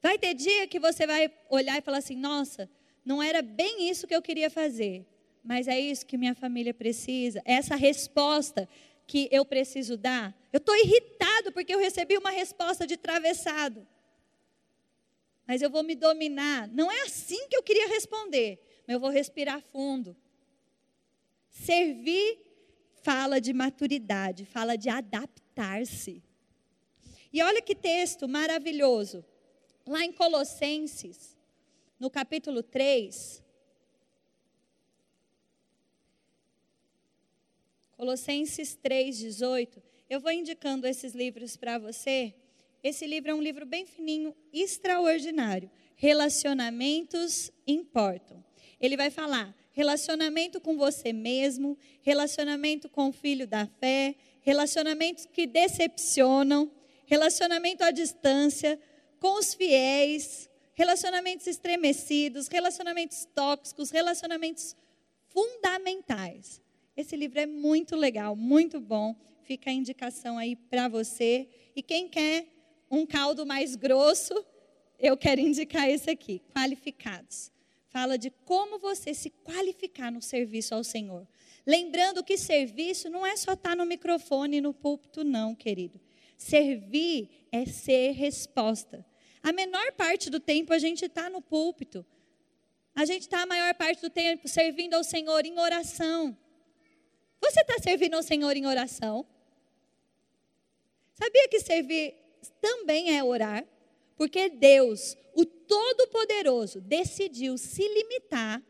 Vai 0.00 0.18
ter 0.18 0.34
dia 0.34 0.68
que 0.68 0.78
você 0.78 1.06
vai 1.06 1.30
olhar 1.50 1.76
e 1.76 1.82
falar 1.82 1.98
assim: 1.98 2.16
nossa, 2.16 2.70
não 3.04 3.22
era 3.22 3.42
bem 3.42 3.90
isso 3.90 4.06
que 4.06 4.14
eu 4.14 4.22
queria 4.22 4.48
fazer, 4.48 5.04
mas 5.42 5.68
é 5.68 5.78
isso 5.78 6.06
que 6.06 6.16
minha 6.16 6.34
família 6.34 6.72
precisa. 6.72 7.42
Essa 7.44 7.74
resposta 7.74 8.68
que 9.06 9.28
eu 9.30 9.44
preciso 9.44 9.96
dar. 9.96 10.36
Eu 10.52 10.58
estou 10.58 10.76
irritado 10.76 11.52
porque 11.52 11.74
eu 11.74 11.78
recebi 11.78 12.16
uma 12.18 12.30
resposta 12.30 12.86
de 12.86 12.96
travessado 12.96 13.86
mas 15.46 15.62
eu 15.62 15.70
vou 15.70 15.82
me 15.82 15.94
dominar. 15.94 16.68
Não 16.68 16.90
é 16.90 17.02
assim 17.02 17.48
que 17.48 17.56
eu 17.56 17.62
queria 17.62 17.86
responder, 17.86 18.58
mas 18.86 18.94
eu 18.94 19.00
vou 19.00 19.10
respirar 19.10 19.60
fundo. 19.60 20.16
Servir 21.48 22.40
fala 23.02 23.40
de 23.40 23.52
maturidade, 23.52 24.44
fala 24.44 24.76
de 24.76 24.88
adaptar-se. 24.88 26.22
E 27.32 27.40
olha 27.42 27.62
que 27.62 27.74
texto 27.74 28.28
maravilhoso. 28.28 29.24
Lá 29.86 30.04
em 30.04 30.12
Colossenses, 30.12 31.36
no 32.00 32.10
capítulo 32.10 32.62
3. 32.62 33.44
Colossenses 37.96 38.74
3, 38.74 39.18
18. 39.18 39.82
Eu 40.08 40.20
vou 40.20 40.30
indicando 40.30 40.86
esses 40.86 41.14
livros 41.14 41.56
para 41.56 41.78
você 41.78 42.34
esse 42.86 43.04
livro 43.04 43.32
é 43.32 43.34
um 43.34 43.42
livro 43.42 43.66
bem 43.66 43.84
fininho, 43.84 44.32
extraordinário. 44.52 45.68
Relacionamentos 45.96 47.50
importam. 47.66 48.44
Ele 48.80 48.96
vai 48.96 49.10
falar 49.10 49.52
relacionamento 49.72 50.60
com 50.60 50.76
você 50.76 51.12
mesmo, 51.12 51.76
relacionamento 52.00 52.88
com 52.88 53.08
o 53.08 53.12
filho 53.12 53.44
da 53.44 53.66
fé, 53.66 54.14
relacionamentos 54.40 55.26
que 55.26 55.48
decepcionam, 55.48 56.70
relacionamento 57.06 57.82
à 57.82 57.90
distância, 57.90 58.78
com 59.18 59.36
os 59.36 59.52
fiéis, 59.52 60.48
relacionamentos 60.72 61.48
estremecidos, 61.48 62.46
relacionamentos 62.46 63.26
tóxicos, 63.34 63.90
relacionamentos 63.90 64.76
fundamentais. 65.28 66.62
Esse 66.96 67.14
livro 67.14 67.38
é 67.38 67.46
muito 67.46 67.94
legal, 67.94 68.34
muito 68.34 68.80
bom. 68.80 69.14
Fica 69.42 69.68
a 69.68 69.72
indicação 69.72 70.38
aí 70.38 70.56
para 70.56 70.88
você. 70.88 71.46
E 71.74 71.82
quem 71.82 72.08
quer 72.08 72.46
um 72.90 73.04
caldo 73.04 73.44
mais 73.44 73.76
grosso, 73.76 74.34
eu 74.98 75.16
quero 75.16 75.40
indicar 75.40 75.88
esse 75.90 76.10
aqui, 76.10 76.40
qualificados. 76.54 77.52
Fala 77.88 78.16
de 78.16 78.30
como 78.44 78.78
você 78.78 79.12
se 79.12 79.30
qualificar 79.30 80.10
no 80.10 80.22
serviço 80.22 80.74
ao 80.74 80.82
Senhor. 80.82 81.28
Lembrando 81.66 82.24
que 82.24 82.38
serviço 82.38 83.10
não 83.10 83.26
é 83.26 83.36
só 83.36 83.52
estar 83.52 83.76
no 83.76 83.84
microfone 83.84 84.58
e 84.58 84.60
no 84.60 84.72
púlpito, 84.72 85.22
não, 85.22 85.54
querido. 85.54 86.00
Servir 86.36 87.46
é 87.52 87.66
ser 87.66 88.12
resposta. 88.12 89.04
A 89.42 89.52
menor 89.52 89.92
parte 89.92 90.30
do 90.30 90.40
tempo 90.40 90.72
a 90.72 90.78
gente 90.78 91.04
está 91.04 91.28
no 91.28 91.42
púlpito. 91.42 92.06
A 92.94 93.04
gente 93.04 93.22
está 93.22 93.42
a 93.42 93.46
maior 93.46 93.74
parte 93.74 94.00
do 94.00 94.08
tempo 94.08 94.48
servindo 94.48 94.94
ao 94.94 95.04
Senhor 95.04 95.44
em 95.44 95.58
oração. 95.58 96.36
Você 97.40 97.60
está 97.60 97.78
servindo 97.78 98.14
ao 98.14 98.22
Senhor 98.22 98.56
em 98.56 98.66
oração? 98.66 99.26
Sabia 101.12 101.48
que 101.48 101.60
servir 101.60 102.14
também 102.60 103.16
é 103.16 103.24
orar? 103.24 103.66
Porque 104.16 104.48
Deus, 104.48 105.16
o 105.34 105.44
Todo-Poderoso, 105.44 106.80
decidiu 106.80 107.56
se 107.58 107.86
limitar, 107.86 108.62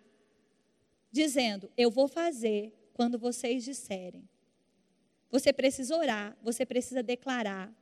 dizendo: 1.10 1.70
Eu 1.76 1.90
vou 1.90 2.08
fazer 2.08 2.72
quando 2.92 3.18
vocês 3.18 3.64
disserem. 3.64 4.28
Você 5.30 5.52
precisa 5.52 5.96
orar, 5.96 6.36
você 6.42 6.64
precisa 6.64 7.02
declarar, 7.02 7.72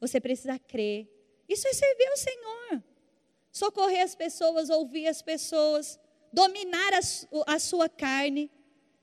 você 0.00 0.20
precisa 0.20 0.58
crer. 0.58 1.08
Isso 1.48 1.66
é 1.68 1.72
servir 1.72 2.06
ao 2.08 2.16
Senhor. 2.16 2.82
Socorrer 3.50 4.02
as 4.02 4.14
pessoas, 4.14 4.70
ouvir 4.70 5.06
as 5.06 5.22
pessoas, 5.22 5.98
dominar 6.32 6.92
a, 6.94 7.54
a 7.54 7.58
sua 7.58 7.88
carne. 7.88 8.50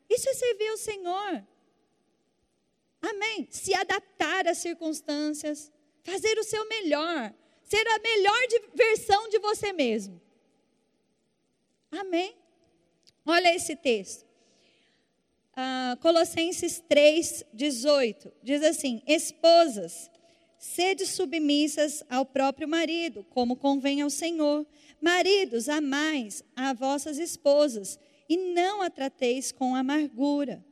Isso 0.09 0.29
é 0.29 0.33
servir 0.33 0.67
ao 0.69 0.77
Senhor. 0.77 1.47
Amém. 3.01 3.47
Se 3.51 3.73
adaptar 3.73 4.47
às 4.47 4.57
circunstâncias, 4.59 5.71
fazer 6.03 6.37
o 6.37 6.43
seu 6.43 6.67
melhor, 6.67 7.33
ser 7.63 7.87
a 7.87 7.99
melhor 7.99 8.39
versão 8.73 9.29
de 9.29 9.39
você 9.39 9.71
mesmo. 9.73 10.21
Amém. 11.91 12.35
Olha 13.25 13.55
esse 13.55 13.75
texto. 13.75 14.25
Ah, 15.55 15.97
Colossenses 16.01 16.83
3, 16.87 17.45
18. 17.53 18.31
Diz 18.43 18.61
assim: 18.61 19.01
Esposas, 19.07 20.11
sede 20.57 21.05
submissas 21.05 22.03
ao 22.09 22.25
próprio 22.25 22.67
marido, 22.67 23.23
como 23.29 23.55
convém 23.55 24.01
ao 24.01 24.09
Senhor. 24.09 24.65
Maridos, 24.99 25.69
amais 25.69 26.43
a 26.55 26.73
vossas 26.73 27.17
esposas, 27.17 27.99
e 28.27 28.37
não 28.37 28.81
a 28.81 28.89
trateis 28.89 29.51
com 29.51 29.75
amargura 29.75 30.63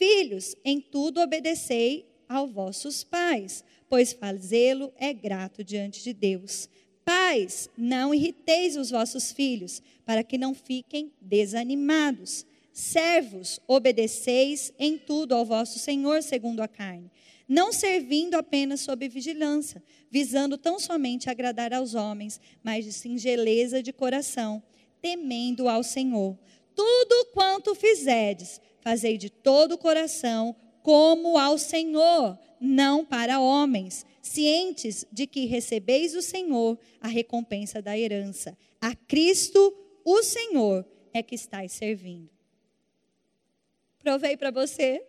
Filhos, 0.00 0.56
em 0.64 0.80
tudo 0.80 1.20
obedecei 1.20 2.06
aos 2.26 2.50
vossos 2.50 3.04
pais, 3.04 3.62
pois 3.86 4.14
fazê-lo 4.14 4.90
é 4.96 5.12
grato 5.12 5.62
diante 5.62 6.02
de 6.02 6.14
Deus. 6.14 6.70
Pais, 7.04 7.68
não 7.76 8.14
irriteis 8.14 8.78
os 8.78 8.88
vossos 8.88 9.30
filhos, 9.30 9.82
para 10.06 10.24
que 10.24 10.38
não 10.38 10.54
fiquem 10.54 11.12
desanimados. 11.20 12.46
Servos, 12.72 13.60
obedeceis 13.68 14.72
em 14.78 14.96
tudo 14.96 15.34
ao 15.34 15.44
vosso 15.44 15.78
Senhor 15.78 16.22
segundo 16.22 16.60
a 16.60 16.68
carne, 16.68 17.10
não 17.46 17.70
servindo 17.70 18.36
apenas 18.36 18.80
sob 18.80 19.06
vigilância, 19.06 19.82
visando 20.10 20.56
tão 20.56 20.78
somente 20.78 21.28
agradar 21.28 21.74
aos 21.74 21.94
homens, 21.94 22.40
mas 22.62 22.86
de 22.86 22.92
singeleza 22.94 23.82
de 23.82 23.92
coração, 23.92 24.62
temendo 25.02 25.68
ao 25.68 25.82
Senhor. 25.82 26.38
Tudo 26.80 27.26
quanto 27.34 27.74
fizerdes, 27.74 28.58
fazei 28.80 29.18
de 29.18 29.28
todo 29.28 29.72
o 29.72 29.78
coração, 29.78 30.56
como 30.82 31.36
ao 31.36 31.58
Senhor, 31.58 32.38
não 32.58 33.04
para 33.04 33.38
homens, 33.38 34.06
cientes 34.22 35.04
de 35.12 35.26
que 35.26 35.44
recebeis 35.44 36.12
do 36.12 36.22
Senhor 36.22 36.78
a 36.98 37.06
recompensa 37.06 37.82
da 37.82 37.98
herança. 37.98 38.56
A 38.80 38.96
Cristo, 38.96 39.76
o 40.02 40.22
Senhor, 40.22 40.88
é 41.12 41.22
que 41.22 41.34
estáis 41.34 41.72
servindo. 41.72 42.30
Provei 43.98 44.34
para 44.34 44.50
você. 44.50 45.04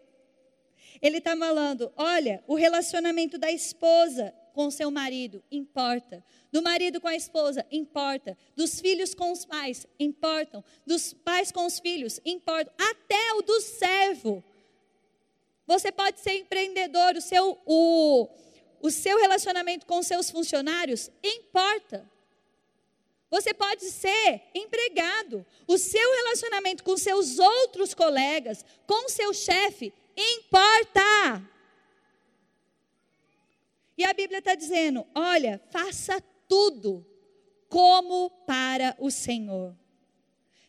Ele 1.01 1.19
está 1.19 1.37
falando: 1.37 1.89
olha, 1.95 2.43
o 2.47 2.55
relacionamento 2.55 3.37
da 3.37 3.49
esposa 3.49 4.33
com 4.53 4.70
seu 4.72 4.89
marido 4.91 5.43
importa. 5.51 6.24
Do 6.51 6.62
marido 6.62 7.00
com 7.00 7.08
a 7.08 7.15
esposa, 7.15 7.65
importa. 7.72 8.38
Dos 8.55 8.79
filhos 8.79 9.13
com 9.13 9.31
os 9.31 9.46
pais, 9.46 9.88
importam. 10.00 10.63
Dos 10.86 11.13
pais 11.13 11.51
com 11.51 11.65
os 11.65 11.79
filhos, 11.79 12.20
importam. 12.25 12.74
Até 12.77 13.34
o 13.34 13.41
do 13.41 13.60
servo. 13.62 14.43
Você 15.65 15.91
pode 15.91 16.20
ser 16.20 16.34
empreendedor, 16.34 17.15
o 17.15 17.22
seu, 17.22 17.58
o, 17.65 18.27
o 18.81 18.91
seu 18.91 19.17
relacionamento 19.20 19.86
com 19.86 20.03
seus 20.03 20.29
funcionários 20.29 21.10
importa. 21.24 22.10
Você 23.29 23.53
pode 23.53 23.86
ser 23.86 24.41
empregado. 24.53 25.46
O 25.66 25.77
seu 25.77 26.11
relacionamento 26.16 26.83
com 26.83 26.98
seus 26.98 27.40
outros 27.40 27.94
colegas, 27.94 28.66
com 28.85 29.07
seu 29.07 29.33
chefe, 29.33 29.94
importa. 30.18 31.42
E 34.01 34.03
a 34.03 34.14
Bíblia 34.14 34.40
está 34.40 34.55
dizendo: 34.55 35.05
olha, 35.14 35.61
faça 35.70 36.20
tudo 36.48 37.05
como 37.70 38.31
para 38.48 38.96
o 38.98 39.11
Senhor. 39.11 39.77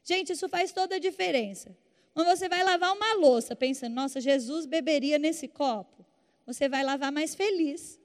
Gente, 0.05 0.35
isso 0.35 0.51
faz 0.51 0.71
toda 0.71 0.97
a 0.97 0.99
diferença. 0.99 1.75
Quando 2.13 2.27
você 2.27 2.47
vai 2.47 2.63
lavar 2.63 2.95
uma 2.95 3.15
louça, 3.15 3.57
pensando, 3.57 3.95
nossa, 3.95 4.21
Jesus 4.21 4.67
beberia 4.67 5.19
nesse 5.19 5.49
copo, 5.49 6.05
você 6.45 6.69
vai 6.69 6.85
lavar 6.85 7.11
mais 7.11 7.35
feliz. 7.35 7.99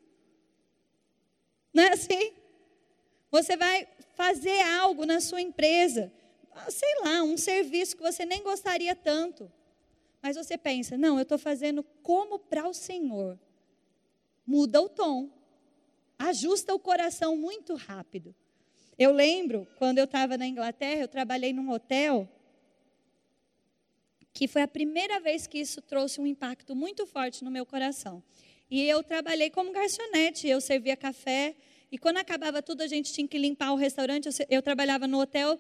Não 1.74 1.84
é 1.84 1.92
assim? 1.92 2.32
Você 3.30 3.58
vai 3.58 3.86
fazer 4.16 4.62
algo 4.62 5.06
na 5.06 5.20
sua 5.20 5.42
empresa, 5.42 6.10
ah, 6.54 6.72
sei 6.72 7.02
lá, 7.04 7.22
um 7.22 7.36
serviço 7.36 7.98
que 7.98 8.02
você 8.02 8.26
nem 8.26 8.42
gostaria 8.42 8.96
tanto. 8.96 9.52
Mas 10.22 10.38
você 10.38 10.58
pensa, 10.58 10.98
não, 10.98 11.18
eu 11.18 11.24
estou 11.24 11.38
fazendo 11.38 11.84
como 12.02 12.40
para 12.40 12.66
o 12.66 12.74
Senhor 12.74 13.38
muda 14.48 14.82
o 14.82 14.88
tom, 14.88 15.30
ajusta 16.18 16.74
o 16.74 16.80
coração 16.80 17.36
muito 17.36 17.76
rápido. 17.76 18.34
Eu 18.98 19.12
lembro, 19.12 19.68
quando 19.78 19.98
eu 20.00 20.06
estava 20.06 20.38
na 20.38 20.48
Inglaterra, 20.48 21.02
eu 21.02 21.08
trabalhei 21.08 21.54
num 21.54 21.70
hotel, 21.70 22.28
que 24.34 24.48
foi 24.48 24.62
a 24.62 24.68
primeira 24.68 25.20
vez 25.20 25.46
que 25.46 25.60
isso 25.60 25.82
trouxe 25.82 26.22
um 26.22 26.26
impacto 26.26 26.76
muito 26.76 27.06
forte 27.06 27.44
no 27.44 27.52
meu 27.52 27.66
coração. 27.66 28.24
E 28.72 28.82
eu 28.84 29.04
trabalhei 29.04 29.50
como 29.50 29.72
garçonete, 29.72 30.48
eu 30.48 30.60
servia 30.62 30.96
café, 30.96 31.56
e 31.92 31.98
quando 31.98 32.18
acabava 32.18 32.62
tudo, 32.62 32.82
a 32.82 32.88
gente 32.88 33.14
tinha 33.14 33.28
que 33.28 33.38
limpar 33.38 33.72
o 33.72 33.76
restaurante. 33.76 34.28
Eu, 34.28 34.34
eu 34.50 34.62
trabalhava 34.62 35.08
no 35.08 35.20
hotel, 35.20 35.60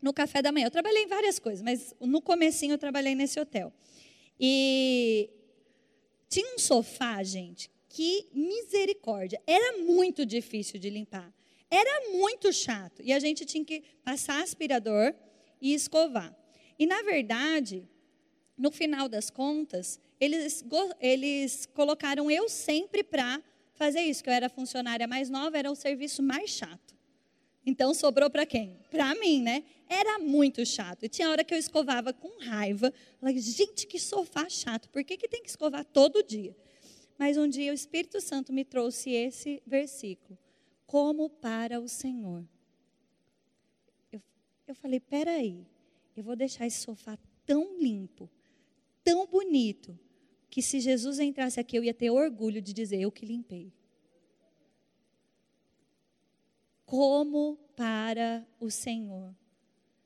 no 0.00 0.12
café 0.12 0.40
da 0.40 0.52
manhã. 0.52 0.66
Eu 0.66 0.70
trabalhei 0.70 1.04
em 1.04 1.08
várias 1.08 1.38
coisas, 1.38 1.62
mas 1.62 1.94
no 2.00 2.20
comecinho 2.20 2.74
eu 2.74 2.78
trabalhei 2.78 3.14
nesse 3.14 3.40
hotel. 3.40 3.72
E 4.38 5.28
tinha 6.28 6.54
um 6.54 6.58
sofá, 6.58 7.22
gente, 7.22 7.70
que 7.90 8.28
misericórdia. 8.32 9.42
Era 9.46 9.78
muito 9.78 10.24
difícil 10.24 10.78
de 10.80 10.88
limpar. 10.88 11.30
Era 11.68 12.12
muito 12.12 12.52
chato. 12.52 13.02
E 13.02 13.12
a 13.12 13.18
gente 13.18 13.44
tinha 13.44 13.64
que 13.64 13.82
passar 14.04 14.42
aspirador 14.42 15.12
e 15.60 15.74
escovar. 15.74 16.34
E, 16.78 16.86
na 16.86 17.02
verdade, 17.02 17.86
no 18.56 18.70
final 18.70 19.08
das 19.08 19.28
contas, 19.28 20.00
eles, 20.20 20.64
eles 21.00 21.66
colocaram 21.74 22.30
eu 22.30 22.48
sempre 22.48 23.02
para 23.02 23.42
fazer 23.74 24.00
isso, 24.02 24.22
que 24.22 24.30
eu 24.30 24.34
era 24.34 24.48
funcionária 24.48 25.06
mais 25.06 25.28
nova, 25.28 25.58
era 25.58 25.70
o 25.70 25.74
serviço 25.74 26.22
mais 26.22 26.50
chato. 26.50 26.94
Então 27.66 27.92
sobrou 27.92 28.30
para 28.30 28.46
quem? 28.46 28.78
Para 28.90 29.14
mim, 29.16 29.42
né? 29.42 29.64
Era 29.88 30.18
muito 30.18 30.64
chato. 30.64 31.04
E 31.04 31.08
tinha 31.08 31.28
hora 31.28 31.44
que 31.44 31.52
eu 31.52 31.58
escovava 31.58 32.12
com 32.12 32.42
raiva. 32.42 32.92
Falei, 33.18 33.38
gente, 33.38 33.86
que 33.86 33.98
sofá 33.98 34.48
chato. 34.48 34.88
Por 34.88 35.04
que, 35.04 35.16
que 35.16 35.28
tem 35.28 35.42
que 35.42 35.50
escovar 35.50 35.84
todo 35.84 36.22
dia? 36.22 36.56
Mas 37.20 37.36
um 37.36 37.46
dia 37.46 37.70
o 37.70 37.74
Espírito 37.74 38.18
Santo 38.18 38.50
me 38.50 38.64
trouxe 38.64 39.10
esse 39.10 39.62
versículo, 39.66 40.38
como 40.86 41.28
para 41.28 41.78
o 41.78 41.86
Senhor. 41.86 42.48
Eu, 44.10 44.22
eu 44.66 44.74
falei, 44.74 44.98
peraí, 45.00 45.66
eu 46.16 46.24
vou 46.24 46.34
deixar 46.34 46.66
esse 46.66 46.78
sofá 46.78 47.18
tão 47.44 47.78
limpo, 47.78 48.30
tão 49.04 49.26
bonito, 49.26 49.98
que 50.48 50.62
se 50.62 50.80
Jesus 50.80 51.18
entrasse 51.18 51.60
aqui 51.60 51.76
eu 51.76 51.84
ia 51.84 51.92
ter 51.92 52.08
orgulho 52.08 52.62
de 52.62 52.72
dizer, 52.72 52.98
eu 52.98 53.12
que 53.12 53.26
limpei. 53.26 53.70
Como 56.86 57.58
para 57.76 58.48
o 58.58 58.70
Senhor. 58.70 59.36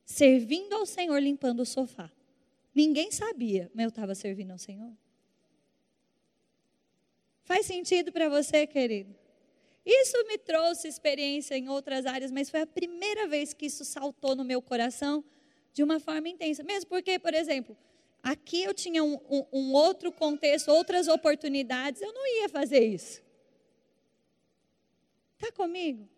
Servindo 0.04 0.72
ao 0.72 0.84
Senhor, 0.84 1.22
limpando 1.22 1.60
o 1.60 1.64
sofá. 1.64 2.10
Ninguém 2.74 3.12
sabia, 3.12 3.70
mas 3.72 3.84
eu 3.84 3.90
estava 3.90 4.16
servindo 4.16 4.50
ao 4.50 4.58
Senhor. 4.58 4.92
Faz 7.44 7.66
sentido 7.66 8.10
para 8.10 8.28
você, 8.28 8.66
querido? 8.66 9.14
Isso 9.84 10.16
me 10.26 10.38
trouxe 10.38 10.88
experiência 10.88 11.56
em 11.56 11.68
outras 11.68 12.06
áreas, 12.06 12.30
mas 12.30 12.48
foi 12.48 12.62
a 12.62 12.66
primeira 12.66 13.26
vez 13.26 13.52
que 13.52 13.66
isso 13.66 13.84
saltou 13.84 14.34
no 14.34 14.42
meu 14.42 14.62
coração 14.62 15.22
de 15.72 15.82
uma 15.82 16.00
forma 16.00 16.28
intensa. 16.28 16.62
Mesmo 16.62 16.88
porque, 16.88 17.18
por 17.18 17.34
exemplo, 17.34 17.76
aqui 18.22 18.62
eu 18.62 18.72
tinha 18.72 19.04
um, 19.04 19.20
um, 19.28 19.44
um 19.52 19.72
outro 19.74 20.10
contexto, 20.10 20.70
outras 20.70 21.06
oportunidades, 21.06 22.00
eu 22.00 22.12
não 22.14 22.26
ia 22.26 22.48
fazer 22.48 22.82
isso. 22.82 23.22
Está 25.34 25.52
comigo? 25.52 26.08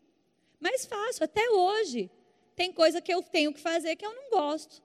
Mas 0.60 0.86
faço, 0.86 1.24
até 1.24 1.50
hoje. 1.50 2.08
Tem 2.54 2.72
coisa 2.72 3.00
que 3.00 3.12
eu 3.12 3.20
tenho 3.20 3.52
que 3.52 3.60
fazer 3.60 3.96
que 3.96 4.06
eu 4.06 4.14
não 4.14 4.30
gosto. 4.30 4.80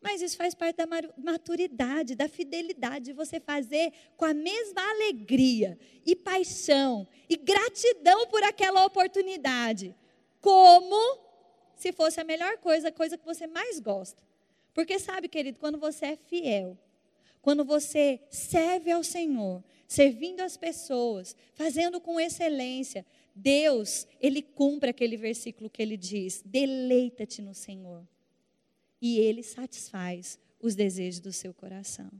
Mas 0.00 0.22
isso 0.22 0.36
faz 0.36 0.54
parte 0.54 0.76
da 0.76 0.86
maturidade, 1.16 2.14
da 2.14 2.28
fidelidade, 2.28 3.06
de 3.06 3.12
você 3.12 3.40
fazer 3.40 3.92
com 4.16 4.24
a 4.24 4.32
mesma 4.32 4.80
alegria 4.90 5.78
e 6.06 6.14
paixão 6.14 7.06
e 7.28 7.36
gratidão 7.36 8.26
por 8.28 8.42
aquela 8.44 8.84
oportunidade, 8.84 9.94
como 10.40 11.18
se 11.74 11.92
fosse 11.92 12.20
a 12.20 12.24
melhor 12.24 12.58
coisa, 12.58 12.88
a 12.88 12.92
coisa 12.92 13.18
que 13.18 13.24
você 13.24 13.46
mais 13.46 13.80
gosta. 13.80 14.22
Porque 14.72 14.98
sabe, 15.00 15.28
querido, 15.28 15.58
quando 15.58 15.78
você 15.78 16.06
é 16.06 16.16
fiel, 16.16 16.78
quando 17.42 17.64
você 17.64 18.20
serve 18.30 18.92
ao 18.92 19.02
Senhor, 19.02 19.64
servindo 19.86 20.40
as 20.40 20.56
pessoas, 20.56 21.34
fazendo 21.54 22.00
com 22.00 22.20
excelência, 22.20 23.04
Deus, 23.34 24.06
ele 24.20 24.42
cumpre 24.42 24.90
aquele 24.90 25.16
versículo 25.16 25.70
que 25.70 25.82
ele 25.82 25.96
diz: 25.96 26.42
deleita-te 26.44 27.42
no 27.42 27.54
Senhor. 27.54 28.06
E 29.00 29.18
ele 29.18 29.42
satisfaz 29.42 30.38
os 30.60 30.74
desejos 30.74 31.20
do 31.20 31.32
seu 31.32 31.54
coração. 31.54 32.10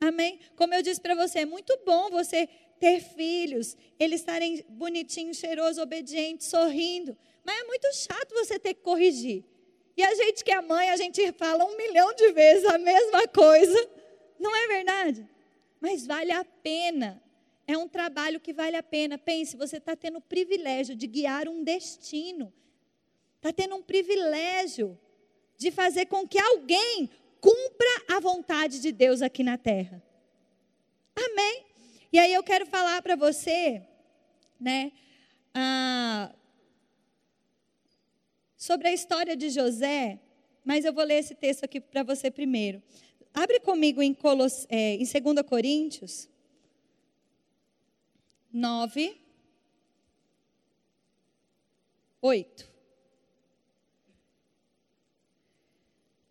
Amém? 0.00 0.40
Como 0.56 0.74
eu 0.74 0.82
disse 0.82 1.00
para 1.00 1.14
você, 1.14 1.40
é 1.40 1.46
muito 1.46 1.78
bom 1.84 2.10
você 2.10 2.48
ter 2.80 3.00
filhos, 3.00 3.76
eles 3.98 4.20
estarem 4.20 4.64
bonitinhos, 4.68 5.36
cheirosos, 5.36 5.78
obedientes, 5.78 6.48
sorrindo. 6.48 7.16
Mas 7.44 7.60
é 7.60 7.64
muito 7.64 7.92
chato 7.94 8.34
você 8.34 8.58
ter 8.58 8.74
que 8.74 8.82
corrigir. 8.82 9.44
E 9.96 10.02
a 10.02 10.14
gente 10.14 10.42
que 10.42 10.50
é 10.50 10.60
mãe, 10.60 10.90
a 10.90 10.96
gente 10.96 11.30
fala 11.32 11.64
um 11.64 11.76
milhão 11.76 12.12
de 12.14 12.32
vezes 12.32 12.64
a 12.64 12.78
mesma 12.78 13.28
coisa. 13.28 13.88
Não 14.38 14.54
é 14.56 14.66
verdade? 14.66 15.28
Mas 15.80 16.06
vale 16.06 16.32
a 16.32 16.44
pena. 16.44 17.22
É 17.66 17.78
um 17.78 17.86
trabalho 17.86 18.40
que 18.40 18.52
vale 18.52 18.76
a 18.76 18.82
pena. 18.82 19.16
Pense, 19.16 19.56
você 19.56 19.76
está 19.76 19.94
tendo 19.94 20.18
o 20.18 20.20
privilégio 20.20 20.96
de 20.96 21.06
guiar 21.06 21.48
um 21.48 21.62
destino. 21.62 22.52
Está 23.36 23.52
tendo 23.52 23.76
um 23.76 23.82
privilégio 23.82 24.98
de 25.62 25.70
fazer 25.70 26.06
com 26.06 26.26
que 26.26 26.38
alguém 26.38 27.08
cumpra 27.40 27.88
a 28.08 28.20
vontade 28.20 28.80
de 28.80 28.92
Deus 28.92 29.22
aqui 29.22 29.42
na 29.42 29.56
terra. 29.56 30.02
Amém? 31.16 31.64
E 32.12 32.18
aí 32.18 32.34
eu 32.34 32.42
quero 32.42 32.66
falar 32.66 33.00
para 33.00 33.16
você, 33.16 33.82
né, 34.60 34.92
sobre 38.56 38.88
a 38.88 38.92
história 38.92 39.34
de 39.36 39.48
José, 39.50 40.20
mas 40.64 40.84
eu 40.84 40.92
vou 40.92 41.04
ler 41.04 41.18
esse 41.18 41.34
texto 41.34 41.64
aqui 41.64 41.80
para 41.80 42.02
você 42.02 42.30
primeiro. 42.30 42.82
Abre 43.32 43.60
comigo 43.60 44.02
em, 44.02 44.12
Colos, 44.12 44.66
é, 44.68 44.94
em 44.94 45.04
2 45.04 45.46
Coríntios 45.48 46.28
9, 48.52 49.18
8. 52.20 52.71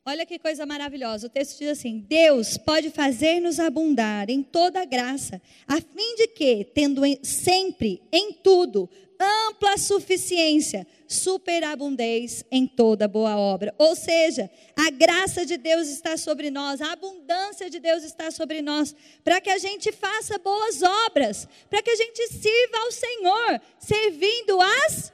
Olha 0.04 0.26
que 0.26 0.40
coisa 0.40 0.66
maravilhosa. 0.66 1.28
O 1.28 1.30
texto 1.30 1.60
diz 1.60 1.70
assim: 1.70 2.00
Deus 2.00 2.58
pode 2.58 2.90
fazer-nos 2.90 3.60
abundar 3.60 4.32
em 4.32 4.42
toda 4.42 4.84
graça, 4.84 5.40
a 5.68 5.80
fim 5.80 6.16
de 6.16 6.28
que, 6.28 6.66
tendo 6.74 7.04
sempre, 7.22 8.02
em 8.12 8.34
tudo, 8.34 8.90
ampla 9.20 9.78
suficiência, 9.78 10.88
superabundez 11.08 12.44
em 12.50 12.66
toda 12.66 13.08
boa 13.08 13.38
obra. 13.38 13.76
Ou 13.78 13.96
seja, 13.96 14.50
a 14.76 14.90
graça 14.90 15.46
de 15.46 15.56
Deus 15.56 15.88
está 15.88 16.18
sobre 16.18 16.50
nós, 16.50 16.82
a 16.82 16.94
abundância 16.94 17.70
de 17.70 17.80
Deus 17.80 18.04
está 18.04 18.32
sobre 18.32 18.64
nós, 18.64 18.96
para 19.24 19.40
que 19.40 19.52
a 19.52 19.60
gente 19.60 19.92
faça 19.92 20.40
boas 20.40 20.82
obras, 20.82 21.48
para 21.70 21.84
que 21.84 21.92
a 21.92 21.96
gente 21.96 22.28
sirva 22.28 22.78
ao 22.80 22.92
Senhor, 22.92 23.62
servindo 23.78 24.60
as 24.60 25.14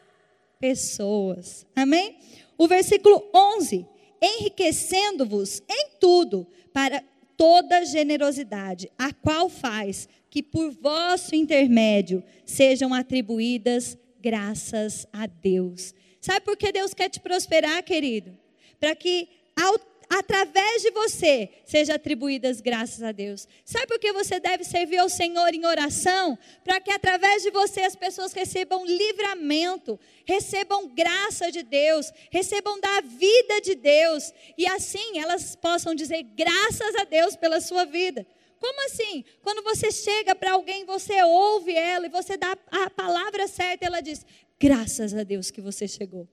pessoas. 0.62 1.66
Amém? 1.76 2.18
O 2.58 2.70
versículo 2.70 3.30
11 3.36 3.97
enriquecendo-vos 4.22 5.62
em 5.70 5.90
tudo 6.00 6.48
para 6.74 7.04
toda 7.36 7.86
generosidade, 7.86 8.92
a 8.98 9.14
qual 9.14 9.50
faz 9.50 10.10
que 10.30 10.42
por 10.42 10.72
vosso 10.72 11.36
intermédio 11.36 12.24
sejam 12.46 12.94
atribuídas 12.94 13.98
graças 14.20 15.08
a 15.14 15.28
Deus. 15.28 15.94
Sabe 16.20 16.42
por 16.42 16.58
que 16.58 16.72
Deus 16.72 16.94
quer 16.94 17.10
te 17.10 17.20
prosperar, 17.20 17.82
querido? 17.84 18.38
Para 18.80 18.96
que 18.96 19.30
ao 19.56 19.80
através 20.10 20.82
de 20.82 20.92
você 20.92 21.50
seja 21.66 21.96
atribuídas 21.96 22.62
graças 22.62 23.04
a 23.04 23.12
Deus. 23.12 23.48
Sabe 23.66 23.88
por 23.88 24.00
que 24.00 24.12
você 24.14 24.40
deve 24.40 24.64
servir 24.64 24.98
ao 24.98 25.10
Senhor 25.10 25.54
em 25.54 25.66
oração? 25.66 26.38
Para 26.64 26.80
que 26.80 26.92
através 26.92 27.44
de 27.44 27.52
você 27.52 27.82
as 27.82 27.96
pessoas 27.96 28.34
recebam 28.34 28.86
livramento, 28.86 30.00
recebam 30.26 30.88
graça 30.88 31.52
de 31.52 31.64
Deus, 31.64 32.12
recebam 32.32 32.80
da 32.80 33.02
vida 33.02 33.62
de 33.62 33.76
Deus 33.76 34.34
e 34.58 34.66
assim 34.66 35.20
elas 35.20 35.56
possam 35.56 35.94
dizer 35.94 36.24
graças 36.24 36.96
a 36.96 37.04
Deus 37.04 37.36
pela 37.36 37.60
sua 37.60 37.86
vida. 37.86 38.26
Como 38.60 38.86
assim? 38.86 39.24
Quando 39.44 39.62
você 39.62 39.92
chega 39.92 40.34
para 40.34 40.54
alguém, 40.54 40.84
você 40.84 41.22
ouve 41.24 41.74
ela 41.74 42.08
e 42.08 42.10
você 42.10 42.38
dá 42.38 42.58
a 42.72 42.90
palavra 42.90 43.48
certa, 43.48 43.86
ela 43.86 44.02
diz: 44.02 44.26
graças 44.60 45.14
a 45.14 45.24
Deus 45.24 45.52
que 45.52 45.62
você 45.62 45.88
chegou. 45.88 46.28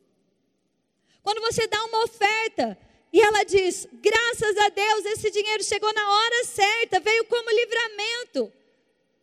Quando 1.23 1.41
você 1.41 1.67
dá 1.67 1.83
uma 1.85 2.05
oferta, 2.05 2.79
e 3.15 3.21
ela 3.21 3.45
diz: 3.45 3.87
graças 3.93 4.59
a 4.59 4.69
Deus, 4.71 5.05
esse 5.05 5.31
dinheiro 5.31 5.63
chegou 5.63 5.95
na 5.95 6.11
hora 6.11 6.45
certa, 6.47 6.99
veio 6.99 7.25
como 7.27 7.49
livramento. 7.49 8.53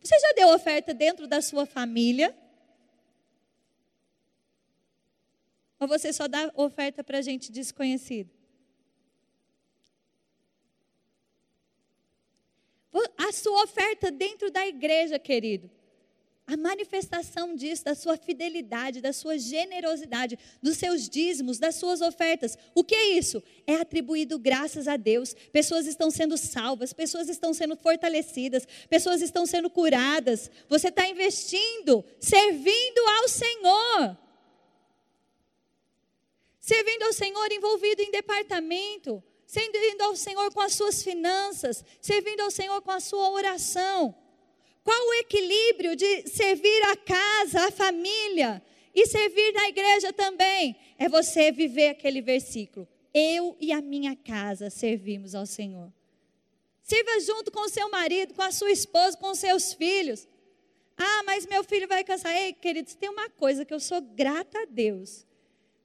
Você 0.02 0.18
já 0.18 0.32
deu 0.32 0.48
oferta 0.48 0.94
dentro 0.94 1.26
da 1.26 1.42
sua 1.42 1.66
família? 1.66 2.34
Ou 5.78 5.86
você 5.86 6.10
só 6.10 6.26
dá 6.26 6.50
oferta 6.56 7.04
para 7.04 7.20
gente 7.20 7.52
desconhecida? 7.52 8.30
A 13.18 13.30
sua 13.30 13.62
oferta 13.64 14.10
dentro 14.10 14.50
da 14.50 14.66
igreja, 14.66 15.18
querido 15.18 15.70
a 16.52 16.56
manifestação 16.56 17.56
disso, 17.56 17.82
da 17.82 17.94
sua 17.94 18.16
fidelidade, 18.18 19.00
da 19.00 19.12
sua 19.12 19.38
generosidade, 19.38 20.38
dos 20.62 20.76
seus 20.76 21.08
dízimos, 21.08 21.58
das 21.58 21.76
suas 21.76 22.02
ofertas. 22.02 22.58
O 22.74 22.84
que 22.84 22.94
é 22.94 23.08
isso? 23.12 23.42
É 23.66 23.76
atribuído 23.76 24.38
graças 24.38 24.86
a 24.86 24.98
Deus. 24.98 25.34
Pessoas 25.50 25.86
estão 25.86 26.10
sendo 26.10 26.36
salvas, 26.36 26.92
pessoas 26.92 27.30
estão 27.30 27.54
sendo 27.54 27.74
fortalecidas, 27.74 28.68
pessoas 28.90 29.22
estão 29.22 29.46
sendo 29.46 29.70
curadas. 29.70 30.50
Você 30.68 30.88
está 30.88 31.08
investindo, 31.08 32.04
servindo 32.20 33.00
ao 33.22 33.28
Senhor. 33.28 34.18
Servindo 36.60 37.02
ao 37.04 37.12
Senhor 37.14 37.50
envolvido 37.50 38.02
em 38.02 38.10
departamento, 38.10 39.24
servindo 39.46 40.02
ao 40.02 40.14
Senhor 40.14 40.52
com 40.52 40.60
as 40.60 40.74
suas 40.74 41.02
finanças, 41.02 41.82
servindo 41.98 42.40
ao 42.40 42.50
Senhor 42.50 42.82
com 42.82 42.90
a 42.90 43.00
sua 43.00 43.30
oração. 43.30 44.21
Qual 44.84 45.08
o 45.08 45.14
equilíbrio 45.14 45.94
de 45.94 46.28
servir 46.28 46.82
a 46.84 46.96
casa, 46.96 47.68
a 47.68 47.70
família 47.70 48.62
e 48.94 49.06
servir 49.06 49.52
na 49.52 49.68
igreja 49.68 50.12
também? 50.12 50.76
É 50.98 51.08
você 51.08 51.52
viver 51.52 51.88
aquele 51.88 52.20
versículo. 52.20 52.88
Eu 53.14 53.56
e 53.60 53.72
a 53.72 53.80
minha 53.80 54.16
casa 54.16 54.70
servimos 54.70 55.34
ao 55.34 55.46
Senhor. 55.46 55.92
Sirva 56.82 57.20
junto 57.20 57.52
com 57.52 57.60
o 57.60 57.68
seu 57.68 57.88
marido, 57.90 58.34
com 58.34 58.42
a 58.42 58.50
sua 58.50 58.72
esposa, 58.72 59.16
com 59.16 59.30
os 59.30 59.38
seus 59.38 59.72
filhos. 59.72 60.26
Ah, 60.96 61.22
mas 61.24 61.46
meu 61.46 61.62
filho 61.62 61.86
vai 61.86 62.02
cansar. 62.02 62.36
Ei, 62.36 62.52
queridos, 62.52 62.94
tem 62.94 63.08
uma 63.08 63.30
coisa 63.30 63.64
que 63.64 63.72
eu 63.72 63.80
sou 63.80 64.00
grata 64.00 64.62
a 64.62 64.64
Deus: 64.64 65.24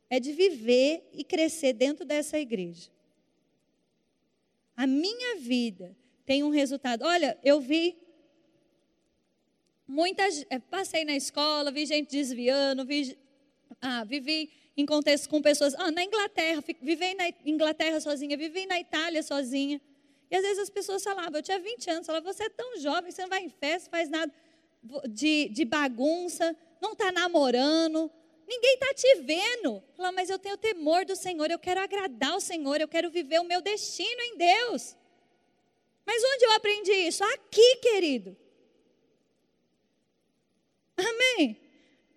é 0.10 0.20
de 0.20 0.32
viver 0.34 1.08
e 1.14 1.24
crescer 1.24 1.74
dentro 1.74 2.04
dessa 2.04 2.40
igreja. 2.40 2.90
A 4.76 4.88
minha 4.88 5.38
vida 5.38 5.96
tem 6.26 6.44
um 6.44 6.50
resultado. 6.50 7.04
Olha, 7.04 7.38
eu 7.44 7.60
vi 7.60 7.98
muitas, 9.88 10.46
é, 10.50 10.60
passei 10.60 11.06
na 11.06 11.16
escola, 11.16 11.72
vi 11.72 11.86
gente 11.86 12.10
desviando, 12.12 12.86
vi, 12.86 13.18
ah, 13.82 14.04
vivi 14.04 14.52
em 14.76 14.86
contextos 14.86 15.28
com 15.28 15.42
pessoas, 15.42 15.74
ah, 15.76 15.90
na 15.90 16.04
Inglaterra, 16.04 16.64
vivi 16.82 17.16
na 17.16 17.30
Inglaterra 17.46 18.00
sozinha, 18.00 18.38
vivi 18.38 18.66
na 18.66 18.80
Itália 18.80 19.24
sozinha. 19.24 19.82
E 20.30 20.36
às 20.36 20.42
vezes 20.44 20.60
as 20.60 20.70
pessoas 20.70 21.04
falavam, 21.04 21.40
eu 21.40 21.42
tinha 21.42 21.60
20 21.60 21.90
anos, 21.90 22.06
falavam, 22.06 22.32
você 22.32 22.44
é 22.44 22.50
tão 22.50 22.78
jovem, 22.80 23.12
você 23.12 23.22
não 23.22 23.30
vai 23.30 23.44
em 23.44 23.50
festa, 23.50 23.90
faz 23.90 24.10
nada 24.10 24.32
de, 25.08 25.50
de 25.50 25.66
bagunça, 25.66 26.56
não 26.82 26.92
está 26.92 27.12
namorando, 27.12 28.12
ninguém 28.48 28.74
está 28.74 28.94
te 28.94 29.16
vendo. 29.22 29.82
Fala, 29.96 30.12
mas 30.12 30.30
eu 30.30 30.38
tenho 30.38 30.58
temor 30.58 31.06
do 31.06 31.16
Senhor, 31.16 31.50
eu 31.50 31.58
quero 31.58 31.80
agradar 31.80 32.36
o 32.36 32.42
Senhor, 32.42 32.80
eu 32.80 32.88
quero 32.88 33.10
viver 33.10 33.40
o 33.40 33.46
meu 33.46 33.62
destino 33.62 34.22
em 34.22 34.38
Deus. 34.38 34.96
Mas 36.06 36.22
onde 36.24 36.46
eu 36.46 36.52
aprendi 36.52 36.94
isso? 36.94 37.24
Aqui, 37.24 37.78
querido. 37.78 38.38
Amém? 40.98 41.62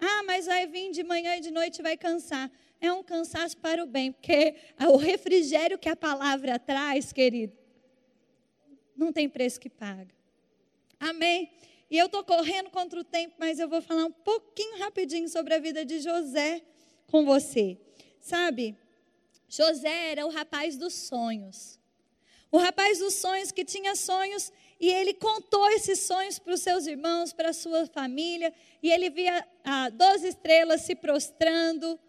Ah, 0.01 0.23
mas 0.25 0.47
vai 0.47 0.67
vir 0.67 0.91
de 0.91 1.03
manhã 1.03 1.37
e 1.37 1.41
de 1.41 1.51
noite 1.51 1.83
vai 1.83 1.97
cansar. 1.97 2.51
É 2.81 2.91
um 2.93 3.03
cansaço 3.03 3.57
para 3.59 3.83
o 3.85 3.87
bem, 3.87 4.13
porque 4.13 4.55
o 4.89 4.97
refrigério 4.97 5.79
que 5.79 5.89
a 5.89 5.95
palavra 5.95 6.59
traz, 6.59 7.13
querido, 7.13 7.57
não 8.97 9.13
tem 9.13 9.29
preço 9.29 9.61
que 9.61 9.69
paga. 9.69 10.15
Amém? 10.99 11.51
E 11.91 11.99
eu 11.99 12.07
estou 12.07 12.25
correndo 12.25 12.71
contra 12.71 13.01
o 13.01 13.05
tempo, 13.05 13.35
mas 13.39 13.59
eu 13.59 13.69
vou 13.69 13.83
falar 13.83 14.07
um 14.07 14.13
pouquinho 14.13 14.79
rapidinho 14.79 15.29
sobre 15.29 15.55
a 15.55 15.59
vida 15.59 15.85
de 15.85 15.99
José 15.99 16.63
com 17.07 17.25
você. 17.25 17.79
Sabe, 18.21 18.77
José 19.49 20.13
era 20.13 20.25
o 20.25 20.31
rapaz 20.31 20.77
dos 20.77 20.95
sonhos. 20.95 21.79
O 22.53 22.59
rapaz 22.59 22.99
dos 22.99 23.15
sonhos 23.15 23.51
que 23.51 23.65
tinha 23.65 23.95
sonhos 23.97 24.53
e 24.81 24.91
ele 24.91 25.13
contou 25.13 25.69
esses 25.71 26.01
sonhos 26.01 26.39
para 26.39 26.55
os 26.55 26.61
seus 26.61 26.87
irmãos, 26.87 27.35
para 27.35 27.51
a 27.51 27.53
sua 27.53 27.87
família, 27.87 28.53
e 28.83 28.91
ele 28.91 29.11
via 29.11 29.47
ah, 29.63 29.91
12 29.91 30.27
estrelas 30.27 30.81
se 30.81 30.95
prostrando, 30.95 32.01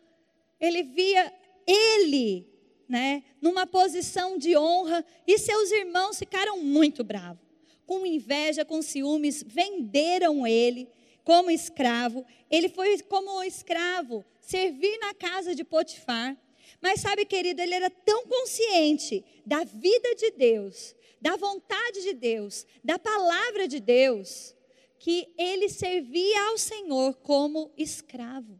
ele 0.60 0.82
via 0.82 1.34
ele, 1.68 2.48
né, 2.88 3.24
numa 3.42 3.68
posição 3.68 4.38
de 4.38 4.56
honra, 4.56 5.06
e 5.28 5.38
seus 5.38 5.70
irmãos 5.72 6.18
ficaram 6.18 6.60
muito 6.60 7.04
bravos. 7.04 7.42
com 7.86 8.06
inveja, 8.06 8.64
com 8.64 8.82
ciúmes, 8.82 9.44
venderam 9.46 10.48
ele 10.48 10.88
como 11.26 11.52
escravo. 11.52 12.26
Ele 12.50 12.70
foi 12.70 12.98
como 13.02 13.44
escravo, 13.44 14.24
servir 14.40 14.98
na 15.00 15.14
casa 15.14 15.54
de 15.54 15.66
Potifar. 15.66 16.38
Mas 16.82 17.02
sabe, 17.02 17.26
querido, 17.26 17.62
ele 17.62 17.76
era 17.76 17.90
tão 17.90 18.26
consciente 18.26 19.26
da 19.46 19.66
vida 19.66 20.16
de 20.16 20.32
Deus, 20.32 20.96
da 21.22 21.36
vontade 21.36 22.02
de 22.02 22.14
Deus, 22.14 22.66
da 22.84 22.98
palavra 22.98 23.68
de 23.68 23.80
Deus, 23.80 24.56
que 24.98 25.34
ele 25.38 25.70
servia 25.70 26.50
ao 26.50 26.58
Senhor 26.58 27.14
como 27.16 27.72
escravo. 27.78 28.60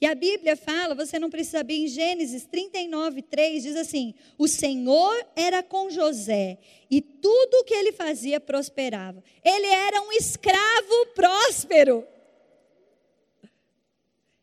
E 0.00 0.06
a 0.06 0.16
Bíblia 0.16 0.56
fala, 0.56 0.96
você 0.96 1.16
não 1.16 1.30
precisa 1.30 1.58
saber, 1.58 1.74
em 1.74 1.86
Gênesis 1.86 2.44
39, 2.44 3.22
3, 3.22 3.62
diz 3.62 3.76
assim: 3.76 4.14
O 4.36 4.48
Senhor 4.48 5.14
era 5.36 5.62
com 5.62 5.88
José, 5.90 6.58
e 6.90 7.00
tudo 7.00 7.54
o 7.58 7.64
que 7.64 7.72
ele 7.72 7.92
fazia 7.92 8.40
prosperava. 8.40 9.22
Ele 9.44 9.66
era 9.68 10.02
um 10.02 10.12
escravo 10.12 11.06
próspero. 11.14 12.04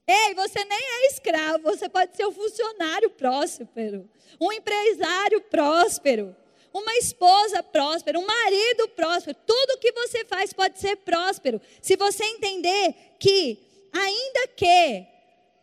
Ei, 0.08 0.34
você 0.34 0.64
nem 0.64 0.80
é 0.80 1.08
escravo, 1.08 1.62
você 1.62 1.90
pode 1.90 2.16
ser 2.16 2.26
um 2.26 2.32
funcionário 2.32 3.10
próspero, 3.12 4.10
um 4.40 4.54
empresário 4.54 5.42
próspero, 5.42 6.36
uma 6.74 6.96
esposa 6.98 7.64
próspera, 7.64 8.20
um 8.20 8.26
marido 8.26 8.88
próspero. 8.90 9.38
Tudo 9.46 9.80
que 9.80 9.92
você 9.92 10.26
faz 10.26 10.54
pode 10.54 10.80
ser 10.80 10.98
próspero, 10.98 11.62
se 11.82 11.96
você 11.96 12.24
entender 12.24 12.96
que, 13.20 13.60
ainda 13.92 14.48
que 14.50 15.06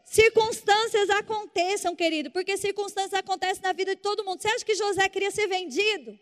circunstâncias 0.05 1.11
aconteçam, 1.11 1.95
querido, 1.95 2.31
porque 2.31 2.57
circunstâncias 2.57 3.15
acontecem 3.15 3.63
na 3.63 3.73
vida 3.73 3.95
de 3.95 4.01
todo 4.01 4.25
mundo. 4.25 4.41
Você 4.41 4.49
acha 4.49 4.65
que 4.65 4.75
José 4.75 5.09
queria 5.09 5.31
ser 5.31 5.47
vendido? 5.47 6.19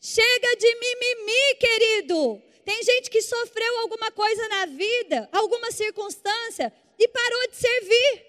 Chega 0.00 0.56
de 0.56 0.74
mimimi, 0.74 1.54
querido. 1.58 2.42
Tem 2.64 2.82
gente 2.82 3.10
que 3.10 3.22
sofreu 3.22 3.78
alguma 3.80 4.10
coisa 4.10 4.48
na 4.48 4.66
vida, 4.66 5.28
alguma 5.32 5.70
circunstância, 5.70 6.72
e 6.98 7.08
parou 7.08 7.48
de 7.48 7.56
servir. 7.56 8.26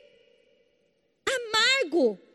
Amargo. 1.25 2.26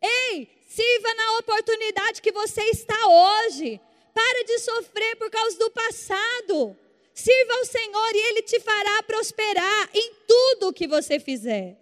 Ei, 0.00 0.48
sirva 0.68 1.14
na 1.14 1.38
oportunidade 1.38 2.22
que 2.22 2.32
você 2.32 2.62
está 2.64 2.96
hoje. 3.06 3.80
Para 4.14 4.44
de 4.44 4.58
sofrer 4.58 5.16
por 5.16 5.30
causa 5.30 5.58
do 5.58 5.70
passado. 5.70 6.76
Sirva 7.14 7.52
ao 7.54 7.64
Senhor 7.64 8.14
e 8.14 8.28
Ele 8.28 8.42
te 8.42 8.60
fará 8.60 9.02
prosperar 9.02 9.90
em 9.94 10.14
tudo 10.26 10.68
o 10.68 10.72
que 10.72 10.86
você 10.86 11.20
fizer. 11.20 11.76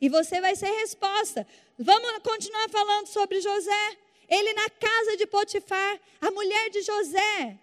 E 0.00 0.08
você 0.08 0.40
vai 0.40 0.54
ser 0.54 0.70
resposta. 0.80 1.46
Vamos 1.78 2.18
continuar 2.22 2.68
falando 2.68 3.06
sobre 3.06 3.40
José. 3.40 3.96
Ele 4.28 4.52
na 4.52 4.70
casa 4.70 5.16
de 5.16 5.26
Potifar, 5.26 6.00
a 6.20 6.30
mulher 6.30 6.70
de 6.70 6.82
José 6.82 7.58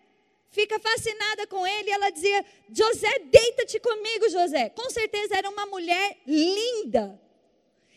fica 0.51 0.79
fascinada 0.79 1.47
com 1.47 1.65
ele. 1.65 1.89
Ela 1.89 2.09
dizia: 2.09 2.45
José, 2.69 3.19
deita-te 3.19 3.79
comigo, 3.79 4.29
José. 4.29 4.69
Com 4.69 4.89
certeza 4.89 5.37
era 5.37 5.49
uma 5.49 5.65
mulher 5.65 6.17
linda. 6.27 7.19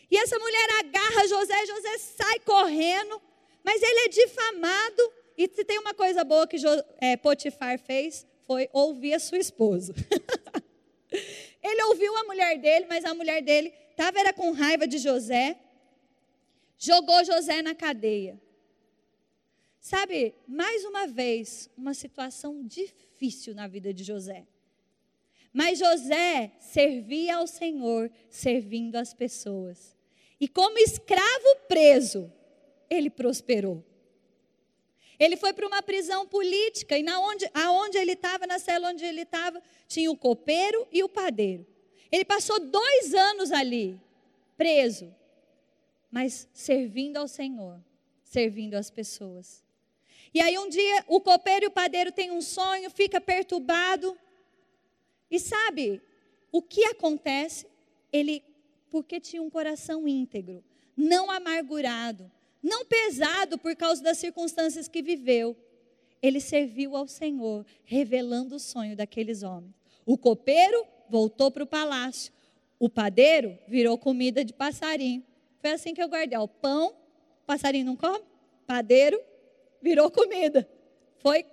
E 0.09 0.17
essa 0.17 0.37
mulher 0.37 0.69
agarra 0.79 1.27
José, 1.27 1.65
José 1.65 1.97
sai 1.97 2.39
correndo, 2.39 3.21
mas 3.63 3.81
ele 3.81 3.99
é 4.01 4.07
difamado. 4.09 5.13
E 5.37 5.49
se 5.49 5.65
tem 5.65 5.79
uma 5.79 5.93
coisa 5.93 6.23
boa 6.23 6.47
que 6.47 6.57
é, 6.99 7.17
Potifar 7.17 7.77
fez, 7.79 8.25
foi 8.45 8.69
ouvir 8.71 9.13
a 9.13 9.19
sua 9.19 9.37
esposa. 9.37 9.93
ele 11.61 11.83
ouviu 11.83 12.15
a 12.17 12.23
mulher 12.23 12.57
dele, 12.59 12.85
mas 12.87 13.03
a 13.03 13.13
mulher 13.13 13.41
dele 13.41 13.73
estava 13.89 14.19
era 14.19 14.33
com 14.33 14.51
raiva 14.51 14.87
de 14.87 14.97
José, 14.97 15.57
jogou 16.77 17.23
José 17.23 17.61
na 17.61 17.73
cadeia. 17.73 18.39
Sabe, 19.79 20.33
mais 20.47 20.83
uma 20.83 21.05
vez, 21.05 21.69
uma 21.77 21.93
situação 21.93 22.65
difícil 22.65 23.53
na 23.53 23.67
vida 23.67 23.93
de 23.93 24.03
José. 24.03 24.47
Mas 25.53 25.79
José 25.79 26.51
servia 26.59 27.37
ao 27.37 27.47
Senhor, 27.47 28.11
servindo 28.29 28.95
as 28.95 29.13
pessoas. 29.13 29.94
E 30.39 30.47
como 30.47 30.77
escravo 30.77 31.55
preso, 31.67 32.31
ele 32.89 33.09
prosperou. 33.09 33.83
Ele 35.17 35.37
foi 35.37 35.53
para 35.53 35.65
uma 35.65 35.81
prisão 35.81 36.27
política 36.27 36.97
e 36.97 37.03
na 37.03 37.19
onde, 37.19 37.49
aonde 37.53 37.97
ele 37.97 38.13
estava, 38.13 38.45
na 38.45 38.59
cela 38.59 38.89
onde 38.89 39.05
ele 39.05 39.21
estava, 39.21 39.61
tinha 39.87 40.11
o 40.11 40.17
copeiro 40.17 40.85
e 40.91 41.03
o 41.03 41.09
padeiro. 41.09 41.65
Ele 42.11 42.25
passou 42.25 42.59
dois 42.59 43.13
anos 43.13 43.51
ali, 43.51 43.99
preso, 44.57 45.13
mas 46.11 46.47
servindo 46.53 47.17
ao 47.17 47.27
Senhor, 47.27 47.79
servindo 48.23 48.75
as 48.75 48.89
pessoas. 48.89 49.63
E 50.33 50.41
aí 50.41 50.57
um 50.57 50.67
dia 50.67 51.05
o 51.07 51.21
copeiro 51.21 51.65
e 51.65 51.67
o 51.67 51.71
padeiro 51.71 52.11
têm 52.11 52.31
um 52.31 52.41
sonho, 52.41 52.89
fica 52.89 53.21
perturbado. 53.21 54.17
E 55.31 55.39
sabe 55.39 56.01
o 56.51 56.61
que 56.61 56.83
acontece? 56.85 57.67
Ele, 58.11 58.43
porque 58.89 59.19
tinha 59.19 59.41
um 59.41 59.49
coração 59.49 60.07
íntegro, 60.07 60.63
não 60.95 61.29
amargurado, 61.29 62.31
não 62.61 62.85
pesado 62.85 63.57
por 63.57 63.75
causa 63.75 64.01
das 64.01 64.17
circunstâncias 64.17 64.87
que 64.87 65.01
viveu. 65.01 65.55
Ele 66.21 66.39
serviu 66.39 66.95
ao 66.95 67.07
Senhor, 67.07 67.65
revelando 67.83 68.55
o 68.55 68.59
sonho 68.59 68.95
daqueles 68.95 69.43
homens. 69.43 69.73
O 70.05 70.17
copeiro 70.17 70.85
voltou 71.09 71.51
para 71.51 71.63
o 71.63 71.67
palácio. 71.67 72.33
O 72.79 72.89
padeiro 72.89 73.57
virou 73.67 73.97
comida 73.97 74.43
de 74.43 74.53
passarinho. 74.53 75.23
Foi 75.59 75.71
assim 75.71 75.93
que 75.93 76.01
eu 76.01 76.07
guardei. 76.07 76.37
O 76.37 76.47
pão, 76.47 76.95
passarinho 77.45 77.85
não 77.85 77.95
come? 77.95 78.23
Padeiro 78.65 79.21
virou 79.81 80.09
comida. 80.09 80.67
Foi 81.19 81.45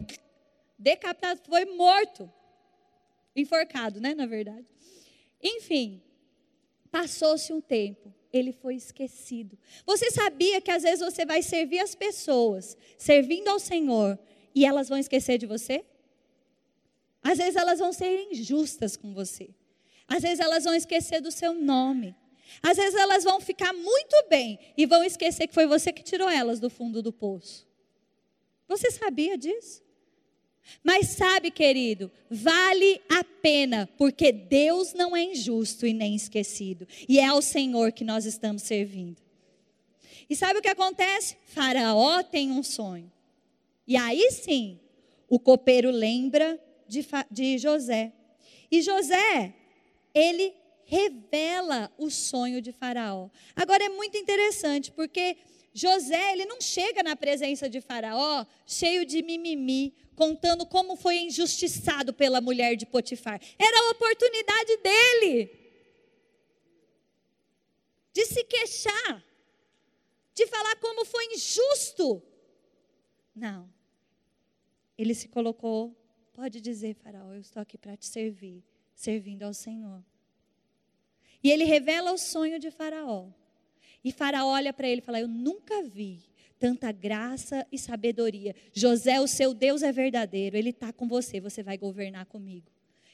decapitado, 0.78 1.40
foi 1.46 1.64
morto. 1.64 2.30
Enforcado, 3.34 4.00
né, 4.00 4.14
na 4.14 4.26
verdade. 4.26 4.66
Enfim, 5.42 6.02
passou-se 6.92 7.52
um 7.52 7.60
tempo 7.60 8.14
ele 8.32 8.52
foi 8.52 8.76
esquecido. 8.76 9.58
Você 9.84 10.10
sabia 10.10 10.60
que 10.60 10.70
às 10.70 10.82
vezes 10.82 11.00
você 11.00 11.26
vai 11.26 11.42
servir 11.42 11.80
as 11.80 11.94
pessoas, 11.94 12.76
servindo 12.96 13.48
ao 13.48 13.58
Senhor, 13.58 14.18
e 14.54 14.64
elas 14.64 14.88
vão 14.88 14.98
esquecer 14.98 15.38
de 15.38 15.46
você? 15.46 15.84
Às 17.22 17.38
vezes 17.38 17.56
elas 17.56 17.78
vão 17.78 17.92
ser 17.92 18.28
injustas 18.30 18.96
com 18.96 19.12
você. 19.12 19.50
Às 20.08 20.22
vezes 20.22 20.40
elas 20.40 20.64
vão 20.64 20.74
esquecer 20.74 21.20
do 21.20 21.30
seu 21.30 21.52
nome. 21.52 22.14
Às 22.62 22.76
vezes 22.76 22.94
elas 22.98 23.22
vão 23.22 23.40
ficar 23.40 23.72
muito 23.72 24.16
bem 24.28 24.58
e 24.76 24.86
vão 24.86 25.04
esquecer 25.04 25.46
que 25.46 25.54
foi 25.54 25.66
você 25.66 25.92
que 25.92 26.02
tirou 26.02 26.28
elas 26.28 26.58
do 26.58 26.68
fundo 26.68 27.02
do 27.02 27.12
poço. 27.12 27.66
Você 28.66 28.90
sabia 28.90 29.36
disso? 29.38 29.82
Mas 30.82 31.08
sabe, 31.08 31.50
querido, 31.50 32.10
vale 32.30 33.00
a 33.08 33.22
pena, 33.24 33.88
porque 33.96 34.32
Deus 34.32 34.92
não 34.94 35.16
é 35.16 35.22
injusto 35.22 35.86
e 35.86 35.92
nem 35.92 36.14
esquecido, 36.14 36.86
e 37.08 37.18
é 37.18 37.26
ao 37.26 37.42
Senhor 37.42 37.92
que 37.92 38.04
nós 38.04 38.24
estamos 38.24 38.62
servindo. 38.62 39.20
E 40.28 40.36
sabe 40.36 40.58
o 40.58 40.62
que 40.62 40.68
acontece? 40.68 41.36
Faraó 41.44 42.22
tem 42.22 42.50
um 42.50 42.62
sonho. 42.62 43.10
E 43.86 43.96
aí 43.96 44.30
sim, 44.30 44.80
o 45.28 45.38
copeiro 45.38 45.90
lembra 45.90 46.58
de, 46.88 47.06
de 47.30 47.58
José. 47.58 48.12
E 48.70 48.80
José, 48.80 49.54
ele 50.14 50.54
revela 50.84 51.90
o 51.98 52.10
sonho 52.10 52.60
de 52.60 52.72
Faraó. 52.72 53.28
Agora 53.56 53.84
é 53.84 53.88
muito 53.88 54.16
interessante, 54.16 54.92
porque 54.92 55.36
José, 55.74 56.32
ele 56.32 56.44
não 56.44 56.60
chega 56.60 57.02
na 57.02 57.16
presença 57.16 57.68
de 57.68 57.80
Faraó 57.80 58.44
cheio 58.66 59.06
de 59.06 59.22
mimimi, 59.22 59.94
contando 60.14 60.66
como 60.66 60.96
foi 60.96 61.18
injustiçado 61.18 62.12
pela 62.12 62.40
mulher 62.40 62.76
de 62.76 62.84
Potifar. 62.84 63.40
Era 63.58 63.78
a 63.78 63.90
oportunidade 63.90 64.76
dele 64.78 65.62
de 68.12 68.26
se 68.26 68.44
queixar, 68.44 69.24
de 70.34 70.46
falar 70.46 70.76
como 70.76 71.04
foi 71.06 71.24
injusto. 71.34 72.22
Não. 73.34 73.72
Ele 74.98 75.14
se 75.14 75.28
colocou, 75.28 75.96
pode 76.34 76.60
dizer, 76.60 76.94
Faraó, 76.94 77.32
eu 77.32 77.40
estou 77.40 77.62
aqui 77.62 77.78
para 77.78 77.96
te 77.96 78.06
servir, 78.06 78.62
servindo 78.94 79.44
ao 79.44 79.54
Senhor. 79.54 80.04
E 81.42 81.50
ele 81.50 81.64
revela 81.64 82.12
o 82.12 82.18
sonho 82.18 82.58
de 82.58 82.70
Faraó. 82.70 83.30
E 84.04 84.10
Faraó 84.10 84.48
olha 84.48 84.72
para 84.72 84.88
ele 84.88 85.00
e 85.00 85.04
fala: 85.04 85.20
Eu 85.20 85.28
nunca 85.28 85.82
vi 85.82 86.20
tanta 86.58 86.92
graça 86.92 87.66
e 87.72 87.78
sabedoria. 87.78 88.54
José, 88.72 89.20
o 89.20 89.26
seu 89.26 89.52
Deus 89.52 89.82
é 89.82 89.90
verdadeiro, 89.90 90.56
ele 90.56 90.70
está 90.70 90.92
com 90.92 91.08
você, 91.08 91.40
você 91.40 91.62
vai 91.62 91.76
governar 91.76 92.26
comigo. 92.26 92.70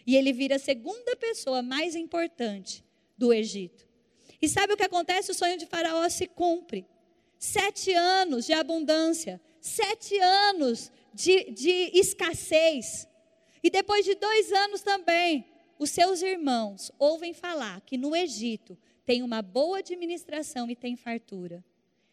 E 0.07 0.17
ele 0.17 0.33
vira 0.33 0.57
a 0.57 0.59
segunda 0.59 1.17
pessoa 1.17 1.63
mais 1.63 1.95
importante 1.95 2.85
do 3.17 3.33
Egito. 3.33 3.87
E 4.41 4.49
sabe 4.49 4.73
o 4.73 4.77
que 4.77 4.83
acontece? 4.83 5.31
O 5.31 5.35
sonho 5.35 5.59
de 5.59 5.67
Faraó 5.67 6.09
se 6.09 6.27
cumpre. 6.27 6.87
Sete 7.39 7.93
anos 7.93 8.47
de 8.47 8.53
abundância, 8.53 9.41
sete 9.61 10.19
anos 10.19 10.91
de, 11.15 11.51
de 11.51 11.91
escassez. 11.95 13.09
E 13.63 13.71
depois 13.71 14.05
de 14.05 14.15
dois 14.15 14.53
anos 14.53 14.83
também, 14.83 15.47
os 15.79 15.91
seus 15.91 16.21
irmãos 16.23 16.93
ouvem 16.99 17.33
falar 17.33 17.81
que 17.83 17.97
no 17.97 18.15
Egito 18.15 18.77
tem 19.09 19.23
uma 19.23 19.41
boa 19.41 19.79
administração 19.79 20.71
e 20.71 20.77
tem 20.77 20.95
fartura 20.95 21.65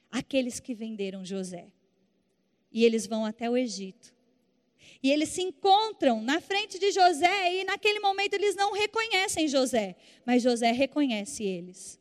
aqueles 0.10 0.62
que 0.62 0.74
venderam 0.74 1.26
José. 1.26 1.68
e 2.72 2.86
eles 2.86 3.06
vão 3.06 3.26
até 3.26 3.50
o 3.50 3.58
Egito. 3.58 4.14
E 5.04 5.12
eles 5.12 5.28
se 5.28 5.42
encontram 5.42 6.22
na 6.22 6.40
frente 6.40 6.80
de 6.80 6.94
José 6.94 7.54
e 7.54 7.66
naquele 7.66 8.00
momento 8.00 8.36
eles 8.36 8.56
não 8.56 8.72
reconhecem 8.72 9.46
José, 9.46 9.98
mas 10.26 10.42
José 10.42 10.72
reconhece 10.72 11.44
eles. 11.44 12.00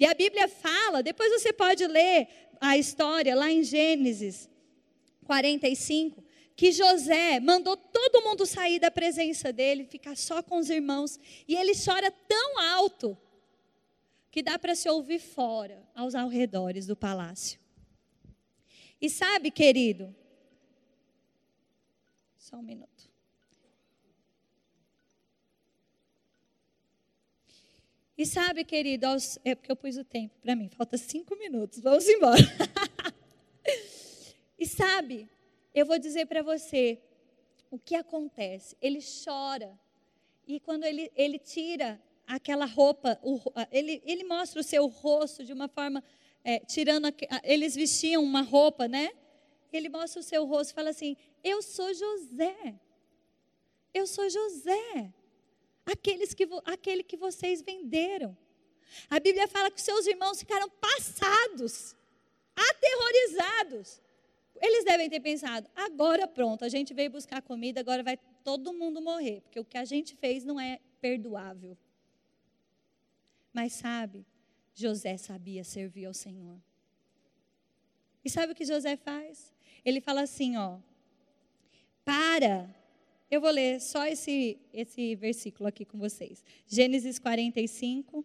E 0.00 0.06
a 0.06 0.14
Bíblia 0.14 0.48
fala, 0.48 1.02
depois 1.02 1.30
você 1.30 1.52
pode 1.52 1.86
ler 1.86 2.26
a 2.62 2.78
história 2.78 3.34
lá 3.34 3.50
em 3.50 3.62
Gênesis 3.62 4.48
45, 5.26 6.24
que 6.56 6.72
José 6.72 7.40
mandou 7.40 7.76
todo 7.76 8.22
mundo 8.22 8.46
sair 8.46 8.78
da 8.78 8.90
presença 8.90 9.52
dele, 9.52 9.84
ficar 9.84 10.16
só 10.16 10.42
com 10.42 10.56
os 10.56 10.70
irmãos, 10.70 11.20
e 11.46 11.54
ele 11.54 11.72
chora 11.74 12.10
tão 12.10 12.58
alto 12.58 13.18
que 14.34 14.42
dá 14.42 14.58
para 14.58 14.74
se 14.74 14.88
ouvir 14.88 15.20
fora, 15.20 15.80
aos 15.94 16.12
arredores 16.12 16.88
do 16.88 16.96
palácio. 16.96 17.60
E 19.00 19.08
sabe, 19.08 19.48
querido, 19.48 20.12
só 22.36 22.56
um 22.56 22.62
minuto. 22.62 23.08
E 28.18 28.26
sabe, 28.26 28.64
querido, 28.64 29.06
aos, 29.06 29.38
é 29.44 29.54
porque 29.54 29.70
eu 29.70 29.76
pus 29.76 29.96
o 29.96 30.04
tempo 30.04 30.36
para 30.40 30.56
mim, 30.56 30.68
falta 30.68 30.98
cinco 30.98 31.38
minutos, 31.38 31.78
vamos 31.78 32.08
embora. 32.08 32.42
e 34.58 34.66
sabe, 34.66 35.28
eu 35.72 35.86
vou 35.86 35.96
dizer 35.96 36.26
para 36.26 36.42
você 36.42 37.00
o 37.70 37.78
que 37.78 37.94
acontece. 37.94 38.76
Ele 38.82 38.98
chora, 39.24 39.78
e 40.44 40.58
quando 40.58 40.82
ele, 40.82 41.12
ele 41.14 41.38
tira 41.38 42.02
aquela 42.26 42.64
roupa, 42.64 43.18
o, 43.22 43.40
ele, 43.70 44.02
ele 44.04 44.24
mostra 44.24 44.60
o 44.60 44.64
seu 44.64 44.86
rosto 44.86 45.44
de 45.44 45.52
uma 45.52 45.68
forma, 45.68 46.02
é, 46.42 46.58
tirando, 46.60 47.08
eles 47.42 47.74
vestiam 47.74 48.22
uma 48.22 48.42
roupa, 48.42 48.88
né? 48.88 49.12
Ele 49.72 49.88
mostra 49.88 50.20
o 50.20 50.22
seu 50.22 50.44
rosto 50.44 50.70
e 50.70 50.74
fala 50.74 50.90
assim: 50.90 51.16
Eu 51.42 51.60
sou 51.60 51.92
José. 51.92 52.74
Eu 53.92 54.06
sou 54.06 54.28
José 54.28 55.12
aqueles 55.84 56.32
que, 56.32 56.48
aquele 56.64 57.02
que 57.02 57.16
vocês 57.16 57.62
venderam. 57.62 58.36
A 59.10 59.18
Bíblia 59.18 59.48
fala 59.48 59.70
que 59.70 59.80
seus 59.80 60.06
irmãos 60.06 60.38
ficaram 60.38 60.68
passados, 60.68 61.96
aterrorizados. 62.54 64.00
Eles 64.60 64.84
devem 64.84 65.10
ter 65.10 65.20
pensado: 65.20 65.68
agora 65.74 66.26
pronto, 66.26 66.64
a 66.64 66.68
gente 66.68 66.94
veio 66.94 67.10
buscar 67.10 67.42
comida, 67.42 67.80
agora 67.80 68.02
vai 68.02 68.18
todo 68.42 68.72
mundo 68.72 69.00
morrer, 69.00 69.40
porque 69.42 69.60
o 69.60 69.64
que 69.64 69.78
a 69.78 69.84
gente 69.84 70.14
fez 70.16 70.44
não 70.44 70.60
é 70.60 70.80
perdoável. 71.00 71.76
Mas 73.54 73.72
sabe, 73.74 74.26
José 74.74 75.16
sabia 75.16 75.62
servir 75.62 76.06
ao 76.06 76.12
Senhor. 76.12 76.60
E 78.24 78.28
sabe 78.28 78.52
o 78.52 78.54
que 78.54 78.64
José 78.64 78.96
faz? 78.96 79.54
Ele 79.84 80.00
fala 80.00 80.22
assim, 80.22 80.56
ó: 80.56 80.80
Para 82.04 82.74
eu 83.30 83.40
vou 83.40 83.50
ler 83.50 83.80
só 83.80 84.06
esse, 84.06 84.58
esse 84.72 85.14
versículo 85.14 85.68
aqui 85.68 85.84
com 85.84 85.98
vocês. 85.98 86.44
Gênesis 86.66 87.18
45. 87.18 88.24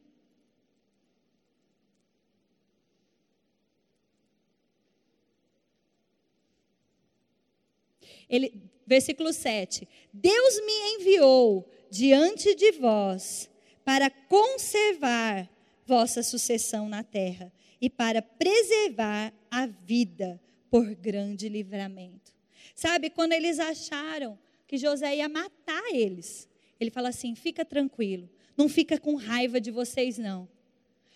Ele, 8.30 8.54
versículo 8.86 9.34
7. 9.34 9.88
Deus 10.13 10.56
me 10.65 10.96
enviou 10.96 11.68
diante 11.89 12.54
de 12.54 12.72
vós 12.74 13.50
para 13.89 14.12
conservar 14.12 15.49
vossa 15.84 16.21
sucessão 16.21 16.88
na 16.88 17.02
terra 17.02 17.52
e 17.82 17.89
para 17.89 18.21
preservar 18.21 19.34
a 19.49 19.65
vida 19.65 20.39
por 20.69 20.93
grande 20.93 21.49
livramento. 21.49 22.32
Sabe, 22.75 23.10
quando 23.10 23.34
eles 23.34 23.60
acharam 23.60 24.38
que 24.67 24.78
José 24.78 25.15
ia 25.15 25.28
matar 25.28 25.82
eles. 25.91 26.47
Ele 26.80 26.91
fala 26.91 27.10
assim: 27.10 27.34
fica 27.34 27.65
tranquilo, 27.65 28.30
não 28.56 28.69
fica 28.69 28.99
com 28.99 29.15
raiva 29.15 29.60
de 29.60 29.71
vocês, 29.71 30.19
não. 30.19 30.47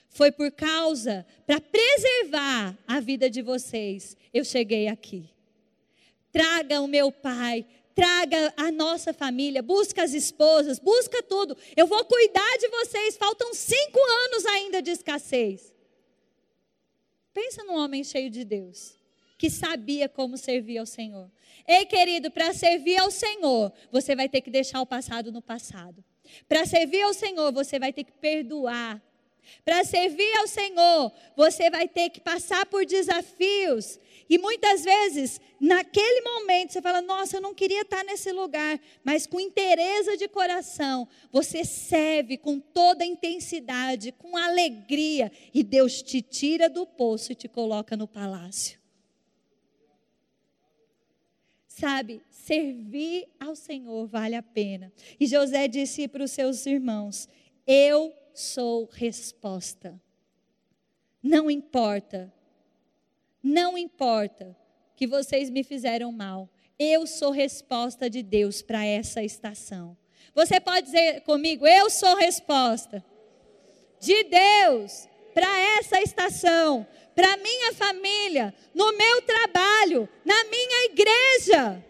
Foi 0.10 0.32
por 0.32 0.52
causa, 0.52 1.28
para 1.46 1.62
preservar 1.62 2.76
a 2.88 3.00
vida 3.00 3.30
de 3.30 3.44
vocês, 3.44 4.18
eu 4.34 4.44
cheguei 4.44 4.88
aqui. 4.88 5.30
Traga 6.32 6.82
o 6.82 6.88
meu 6.88 7.12
pai, 7.12 7.68
traga 7.94 8.54
a 8.58 8.72
nossa 8.72 9.14
família, 9.14 9.62
busca 9.62 10.04
as 10.04 10.14
esposas, 10.14 10.80
busca 10.80 11.22
tudo. 11.24 11.56
Eu 11.76 11.88
vou 11.88 12.04
cuidar 12.06 12.58
de 12.58 12.68
vocês. 12.68 13.18
Faltam 13.18 13.54
cinco 13.54 14.00
anos 14.26 14.46
ainda 14.46 14.82
de 14.82 14.92
escassez. 14.92 15.74
Pensa 17.34 17.64
num 17.64 17.76
homem 17.76 18.04
cheio 18.04 18.30
de 18.30 18.44
Deus, 18.44 18.98
que 19.38 19.50
sabia 19.50 20.08
como 20.08 20.38
servir 20.38 20.78
ao 20.78 20.86
Senhor. 20.86 21.32
Ei, 21.68 21.86
querido, 21.86 22.30
para 22.30 22.54
servir 22.54 22.98
ao 22.98 23.10
Senhor, 23.10 23.72
você 23.92 24.16
vai 24.16 24.30
ter 24.30 24.42
que 24.42 24.52
deixar 24.52 24.82
o 24.82 24.86
passado 24.86 25.32
no 25.32 25.42
passado. 25.42 26.04
Para 26.48 26.66
servir 26.66 27.02
ao 27.02 27.14
Senhor, 27.14 27.52
você 27.52 27.80
vai 27.80 27.92
ter 27.92 28.04
que 28.04 28.12
perdoar. 28.12 29.02
Para 29.64 29.84
servir 29.84 30.32
ao 30.38 30.48
Senhor, 30.48 31.12
você 31.36 31.70
vai 31.70 31.88
ter 31.88 32.10
que 32.10 32.20
passar 32.20 32.66
por 32.66 32.86
desafios. 32.86 34.00
E 34.30 34.38
muitas 34.38 34.84
vezes, 34.84 35.40
naquele 35.60 36.22
momento, 36.22 36.74
você 36.74 36.82
fala: 36.82 37.02
Nossa, 37.02 37.38
eu 37.38 37.42
não 37.42 37.54
queria 37.54 37.82
estar 37.82 38.04
nesse 38.04 38.32
lugar. 38.32 38.80
Mas 39.04 39.28
com 39.28 39.40
interesse 39.40 40.18
de 40.18 40.28
coração, 40.28 41.08
você 41.32 41.64
serve 41.64 42.38
com 42.38 42.60
toda 42.60 43.04
a 43.04 43.08
intensidade, 43.08 44.12
com 44.12 44.36
alegria. 44.36 45.32
E 45.54 45.64
Deus 45.64 46.02
te 46.02 46.22
tira 46.22 46.70
do 46.70 46.86
poço 46.86 47.32
e 47.32 47.36
te 47.36 47.48
coloca 47.48 47.96
no 47.96 48.08
palácio. 48.08 48.80
Sabe, 51.68 52.22
servir 52.30 53.28
ao 53.40 53.56
Senhor 53.56 54.06
vale 54.06 54.36
a 54.36 54.44
pena. 54.44 54.94
E 55.20 55.26
José 55.26 55.68
disse 55.68 56.08
para 56.08 56.24
os 56.24 56.32
seus 56.32 56.66
irmãos: 56.66 57.28
Eu 57.66 58.14
sou 58.34 58.90
resposta. 58.92 60.00
Não 61.22 61.50
importa, 61.50 62.34
não 63.42 63.78
importa 63.78 64.56
que 64.96 65.08
vocês 65.08 65.50
me 65.50 65.64
fizeram 65.64 66.12
mal, 66.12 66.50
eu 66.78 67.08
sou 67.08 67.32
resposta 67.32 68.10
de 68.10 68.22
Deus 68.22 68.62
para 68.62 68.86
essa 68.86 69.24
estação. 69.24 69.98
Você 70.34 70.60
pode 70.60 70.88
dizer 70.88 71.22
comigo: 71.22 71.66
Eu 71.66 71.90
sou 71.90 72.16
resposta 72.16 73.04
de 74.00 74.24
Deus 74.24 75.08
para 75.34 75.60
essa 75.78 76.02
estação 76.02 76.86
para 77.16 77.38
minha 77.38 77.74
família, 77.74 78.54
no 78.74 78.92
meu 78.94 79.22
trabalho, 79.22 80.10
na 80.26 80.44
minha 80.46 80.86
igreja. 80.86 81.84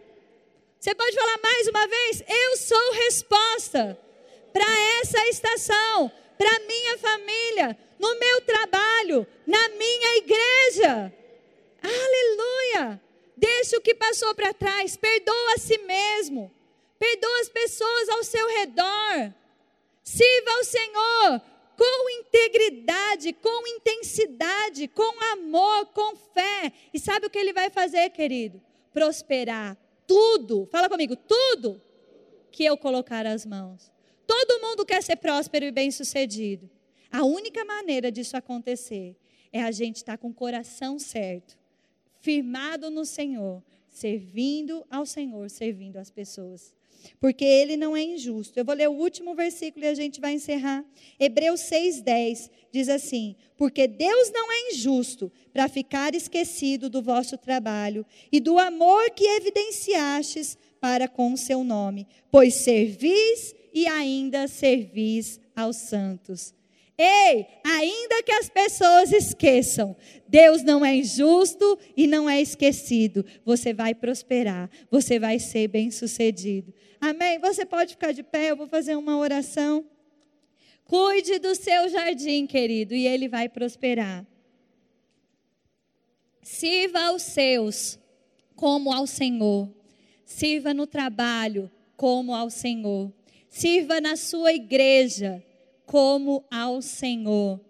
Você 0.80 0.94
pode 0.94 1.16
falar 1.16 1.40
mais 1.42 1.68
uma 1.68 1.88
vez? 1.88 2.24
Eu 2.28 2.58
sou 2.58 2.92
resposta 2.94 3.98
para 4.52 4.66
essa 5.00 5.28
estação, 5.30 6.12
para 6.44 6.60
minha 6.68 6.98
família, 6.98 7.78
no 7.98 8.20
meu 8.20 8.42
trabalho, 8.42 9.26
na 9.48 9.70
minha 9.70 10.18
igreja. 10.18 11.14
Aleluia! 11.82 13.02
Deixa 13.38 13.78
o 13.78 13.82
que 13.82 13.96
passou 13.96 14.36
para 14.36 14.54
trás, 14.54 14.98
perdoa 14.98 15.54
a 15.54 15.58
si 15.58 15.78
mesmo, 15.78 16.52
perdoa 17.00 17.40
as 17.40 17.48
pessoas 17.48 18.10
ao 18.10 18.24
seu 18.26 18.46
redor. 18.60 19.34
Sirva 20.04 20.52
ao 20.52 20.64
Senhor 20.66 21.42
com 21.78 22.10
integridade, 22.10 23.32
com 23.32 23.68
intensidade, 23.68 24.90
com 24.90 25.24
amor, 25.32 25.86
com 25.88 26.14
fé. 26.18 26.74
E 26.94 27.00
sabe 27.00 27.28
o 27.28 27.30
que 27.30 27.40
ele 27.40 27.54
vai 27.54 27.70
fazer, 27.70 28.10
querido? 28.10 28.62
Prosperar 28.94 29.78
tudo. 30.06 30.68
Fala 30.70 30.90
comigo, 30.90 31.16
tudo 31.16 31.82
que 32.52 32.66
eu 32.66 32.78
colocar 32.78 33.26
as 33.26 33.46
mãos. 33.46 33.93
Todo 34.36 34.60
mundo 34.60 34.84
quer 34.84 35.04
ser 35.04 35.18
próspero 35.18 35.64
e 35.64 35.72
bem-sucedido. 35.72 36.68
A 37.12 37.24
única 37.24 37.64
maneira 37.64 38.12
disso 38.12 38.36
acontecer 38.36 39.16
é 39.52 39.62
a 39.62 39.70
gente 39.70 39.98
estar 39.98 40.18
com 40.18 40.30
o 40.30 40.34
coração 40.34 40.98
certo, 40.98 41.56
firmado 42.20 42.90
no 42.90 43.06
Senhor, 43.06 43.62
servindo 43.88 44.84
ao 44.90 45.06
Senhor, 45.06 45.52
servindo 45.52 45.98
as 45.98 46.10
pessoas 46.10 46.74
porque 47.20 47.44
ele 47.44 47.76
não 47.76 47.98
é 47.98 48.02
injusto. 48.02 48.58
Eu 48.58 48.64
vou 48.64 48.74
ler 48.74 48.88
o 48.88 48.94
último 48.94 49.36
versículo 49.36 49.84
e 49.84 49.90
a 49.90 49.94
gente 49.94 50.22
vai 50.22 50.34
encerrar. 50.34 50.86
Hebreus 51.20 51.60
6,10 51.62 52.50
diz 52.72 52.88
assim: 52.88 53.36
Porque 53.58 53.88
Deus 53.88 54.32
não 54.32 54.50
é 54.50 54.72
injusto 54.72 55.30
para 55.52 55.68
ficar 55.68 56.16
esquecido 56.16 56.90
do 56.90 57.02
vosso 57.02 57.38
trabalho 57.38 58.06
e 58.32 58.40
do 58.40 58.58
amor 58.58 59.12
que 59.12 59.26
evidenciastes 59.26 60.58
para 60.80 61.10
com 61.10 61.34
o 61.34 61.38
seu 61.38 61.62
nome, 61.64 62.08
pois 62.32 62.64
servis 62.64 63.54
e 63.74 63.88
ainda 63.88 64.48
servis 64.48 65.40
aos 65.56 65.78
santos. 65.78 66.54
Ei, 66.96 67.48
ainda 67.66 68.22
que 68.22 68.32
as 68.32 68.50
pessoas 68.50 69.12
esqueçam, 69.12 69.96
Deus 70.28 70.62
não 70.62 70.86
é 70.86 70.96
injusto 70.96 71.78
e 71.98 72.06
não 72.06 72.30
é 72.30 72.40
esquecido. 72.40 73.26
Você 73.44 73.74
vai 73.74 73.96
prosperar, 73.96 74.70
você 74.92 75.18
vai 75.18 75.40
ser 75.40 75.68
bem-sucedido. 75.68 76.72
Amém? 77.02 77.40
Você 77.40 77.66
pode 77.66 77.92
ficar 77.92 78.12
de 78.12 78.22
pé, 78.22 78.52
eu 78.52 78.56
vou 78.56 78.68
fazer 78.68 78.96
uma 78.96 79.18
oração. 79.18 79.86
Cuide 80.86 81.40
do 81.40 81.56
seu 81.56 81.90
jardim, 81.90 82.46
querido, 82.46 82.94
e 82.94 83.08
ele 83.08 83.28
vai 83.28 83.50
prosperar. 83.50 84.26
Sirva 86.44 87.08
aos 87.08 87.24
seus 87.24 87.98
como 88.56 88.94
ao 88.94 89.08
Senhor. 89.08 89.68
Sirva 90.24 90.74
no 90.74 90.86
trabalho 90.86 91.72
como 91.98 92.36
ao 92.36 92.50
Senhor. 92.50 93.12
Sirva 93.54 94.02
na 94.02 94.16
sua 94.16 94.52
igreja 94.52 95.44
como 95.86 96.44
ao 96.50 96.82
Senhor. 96.82 97.62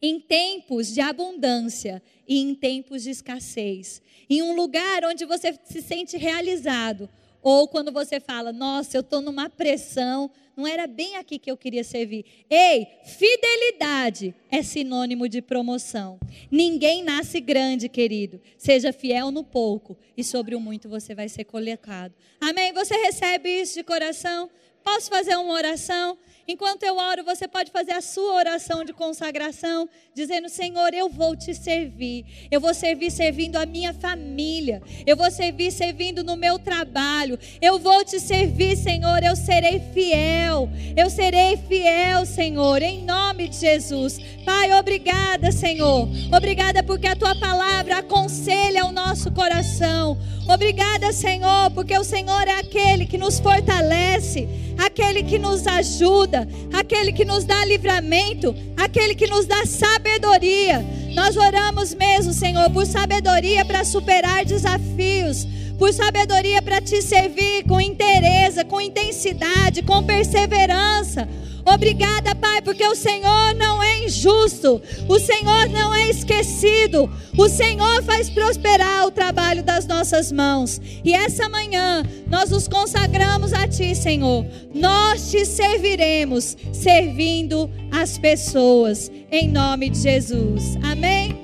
Em 0.00 0.20
tempos 0.20 0.94
de 0.94 1.00
abundância 1.00 2.00
e 2.28 2.38
em 2.38 2.54
tempos 2.54 3.02
de 3.02 3.10
escassez. 3.10 4.00
Em 4.30 4.40
um 4.40 4.54
lugar 4.54 5.04
onde 5.04 5.24
você 5.24 5.58
se 5.64 5.82
sente 5.82 6.16
realizado. 6.16 7.08
Ou 7.42 7.66
quando 7.66 7.90
você 7.90 8.20
fala, 8.20 8.52
nossa, 8.52 8.96
eu 8.96 9.00
estou 9.00 9.20
numa 9.20 9.50
pressão, 9.50 10.30
não 10.56 10.64
era 10.64 10.86
bem 10.86 11.16
aqui 11.16 11.40
que 11.40 11.50
eu 11.50 11.56
queria 11.56 11.82
servir. 11.82 12.24
Ei, 12.48 12.86
fidelidade 13.04 14.32
é 14.48 14.62
sinônimo 14.62 15.28
de 15.28 15.42
promoção. 15.42 16.20
Ninguém 16.48 17.02
nasce 17.02 17.40
grande, 17.40 17.88
querido. 17.88 18.40
Seja 18.56 18.92
fiel 18.92 19.32
no 19.32 19.42
pouco 19.42 19.98
e 20.16 20.22
sobre 20.22 20.54
o 20.54 20.60
muito 20.60 20.88
você 20.88 21.16
vai 21.16 21.28
ser 21.28 21.44
colocado. 21.44 22.14
Amém? 22.40 22.72
Você 22.74 22.94
recebe 22.94 23.48
isso 23.48 23.74
de 23.74 23.82
coração? 23.82 24.48
Posso 24.84 25.08
fazer 25.08 25.36
uma 25.36 25.52
oração? 25.52 26.18
Enquanto 26.52 26.82
eu 26.82 26.96
oro, 26.96 27.22
você 27.22 27.46
pode 27.46 27.70
fazer 27.70 27.92
a 27.92 28.00
sua 28.00 28.34
oração 28.34 28.84
de 28.84 28.92
consagração, 28.92 29.88
dizendo: 30.12 30.48
Senhor, 30.48 30.92
eu 30.92 31.08
vou 31.08 31.36
te 31.36 31.54
servir. 31.54 32.26
Eu 32.50 32.60
vou 32.60 32.74
servir 32.74 33.12
servindo 33.12 33.54
a 33.54 33.64
minha 33.64 33.94
família. 33.94 34.82
Eu 35.06 35.16
vou 35.16 35.30
servir 35.30 35.70
servindo 35.70 36.24
no 36.24 36.36
meu 36.36 36.58
trabalho. 36.58 37.38
Eu 37.62 37.78
vou 37.78 38.04
te 38.04 38.18
servir, 38.18 38.76
Senhor. 38.76 39.22
Eu 39.22 39.36
serei 39.36 39.78
fiel. 39.94 40.68
Eu 40.96 41.08
serei 41.08 41.56
fiel, 41.56 42.26
Senhor, 42.26 42.82
em 42.82 43.04
nome 43.04 43.46
de 43.46 43.56
Jesus. 43.56 44.18
Pai, 44.44 44.72
obrigada, 44.72 45.52
Senhor. 45.52 46.08
Obrigada 46.36 46.82
porque 46.82 47.06
a 47.06 47.14
tua 47.14 47.38
palavra 47.38 47.98
aconselha 47.98 48.86
o 48.86 48.90
nosso 48.90 49.30
coração. 49.30 50.18
Obrigada, 50.52 51.12
Senhor, 51.12 51.70
porque 51.70 51.96
o 51.96 52.02
Senhor 52.02 52.48
é 52.48 52.58
aquele 52.58 53.06
que 53.06 53.16
nos 53.16 53.38
fortalece, 53.38 54.69
aquele 54.84 55.22
que 55.22 55.38
nos 55.38 55.66
ajuda, 55.66 56.48
aquele 56.72 57.12
que 57.12 57.24
nos 57.24 57.44
dá 57.44 57.64
livramento, 57.64 58.54
aquele 58.76 59.14
que 59.14 59.26
nos 59.26 59.46
dá 59.46 59.66
sabedoria. 59.66 60.84
Nós 61.14 61.36
oramos 61.36 61.94
mesmo, 61.94 62.32
Senhor, 62.32 62.70
por 62.70 62.86
sabedoria 62.86 63.64
para 63.64 63.84
superar 63.84 64.44
desafios, 64.44 65.46
por 65.78 65.92
sabedoria 65.92 66.62
para 66.62 66.80
te 66.80 67.02
servir 67.02 67.64
com 67.64 67.80
interesse, 67.80 68.64
com 68.64 68.80
intensidade, 68.80 69.82
com 69.82 70.02
perseverança. 70.02 71.28
Obrigada, 71.64 72.34
Pai, 72.34 72.62
porque 72.62 72.86
o 72.86 72.94
Senhor 72.94 73.54
não 73.54 73.82
é 73.82 74.04
injusto, 74.04 74.80
o 75.08 75.18
Senhor 75.18 75.68
não 75.68 75.94
é 75.94 76.08
esquecido, 76.08 77.10
o 77.36 77.48
Senhor 77.48 78.02
faz 78.02 78.30
prosperar 78.30 79.06
o 79.06 79.10
trabalho 79.10 79.62
das 79.62 79.86
nossas 79.86 80.32
mãos. 80.32 80.80
E 81.04 81.12
essa 81.12 81.48
manhã 81.48 82.02
nós 82.28 82.50
nos 82.50 82.66
consagramos 82.66 83.52
a 83.52 83.66
Ti, 83.66 83.94
Senhor. 83.94 84.46
Nós 84.74 85.30
te 85.30 85.44
serviremos, 85.44 86.56
servindo 86.72 87.70
as 87.90 88.18
pessoas, 88.18 89.10
em 89.30 89.48
nome 89.48 89.90
de 89.90 89.98
Jesus. 89.98 90.76
Amém. 90.82 91.36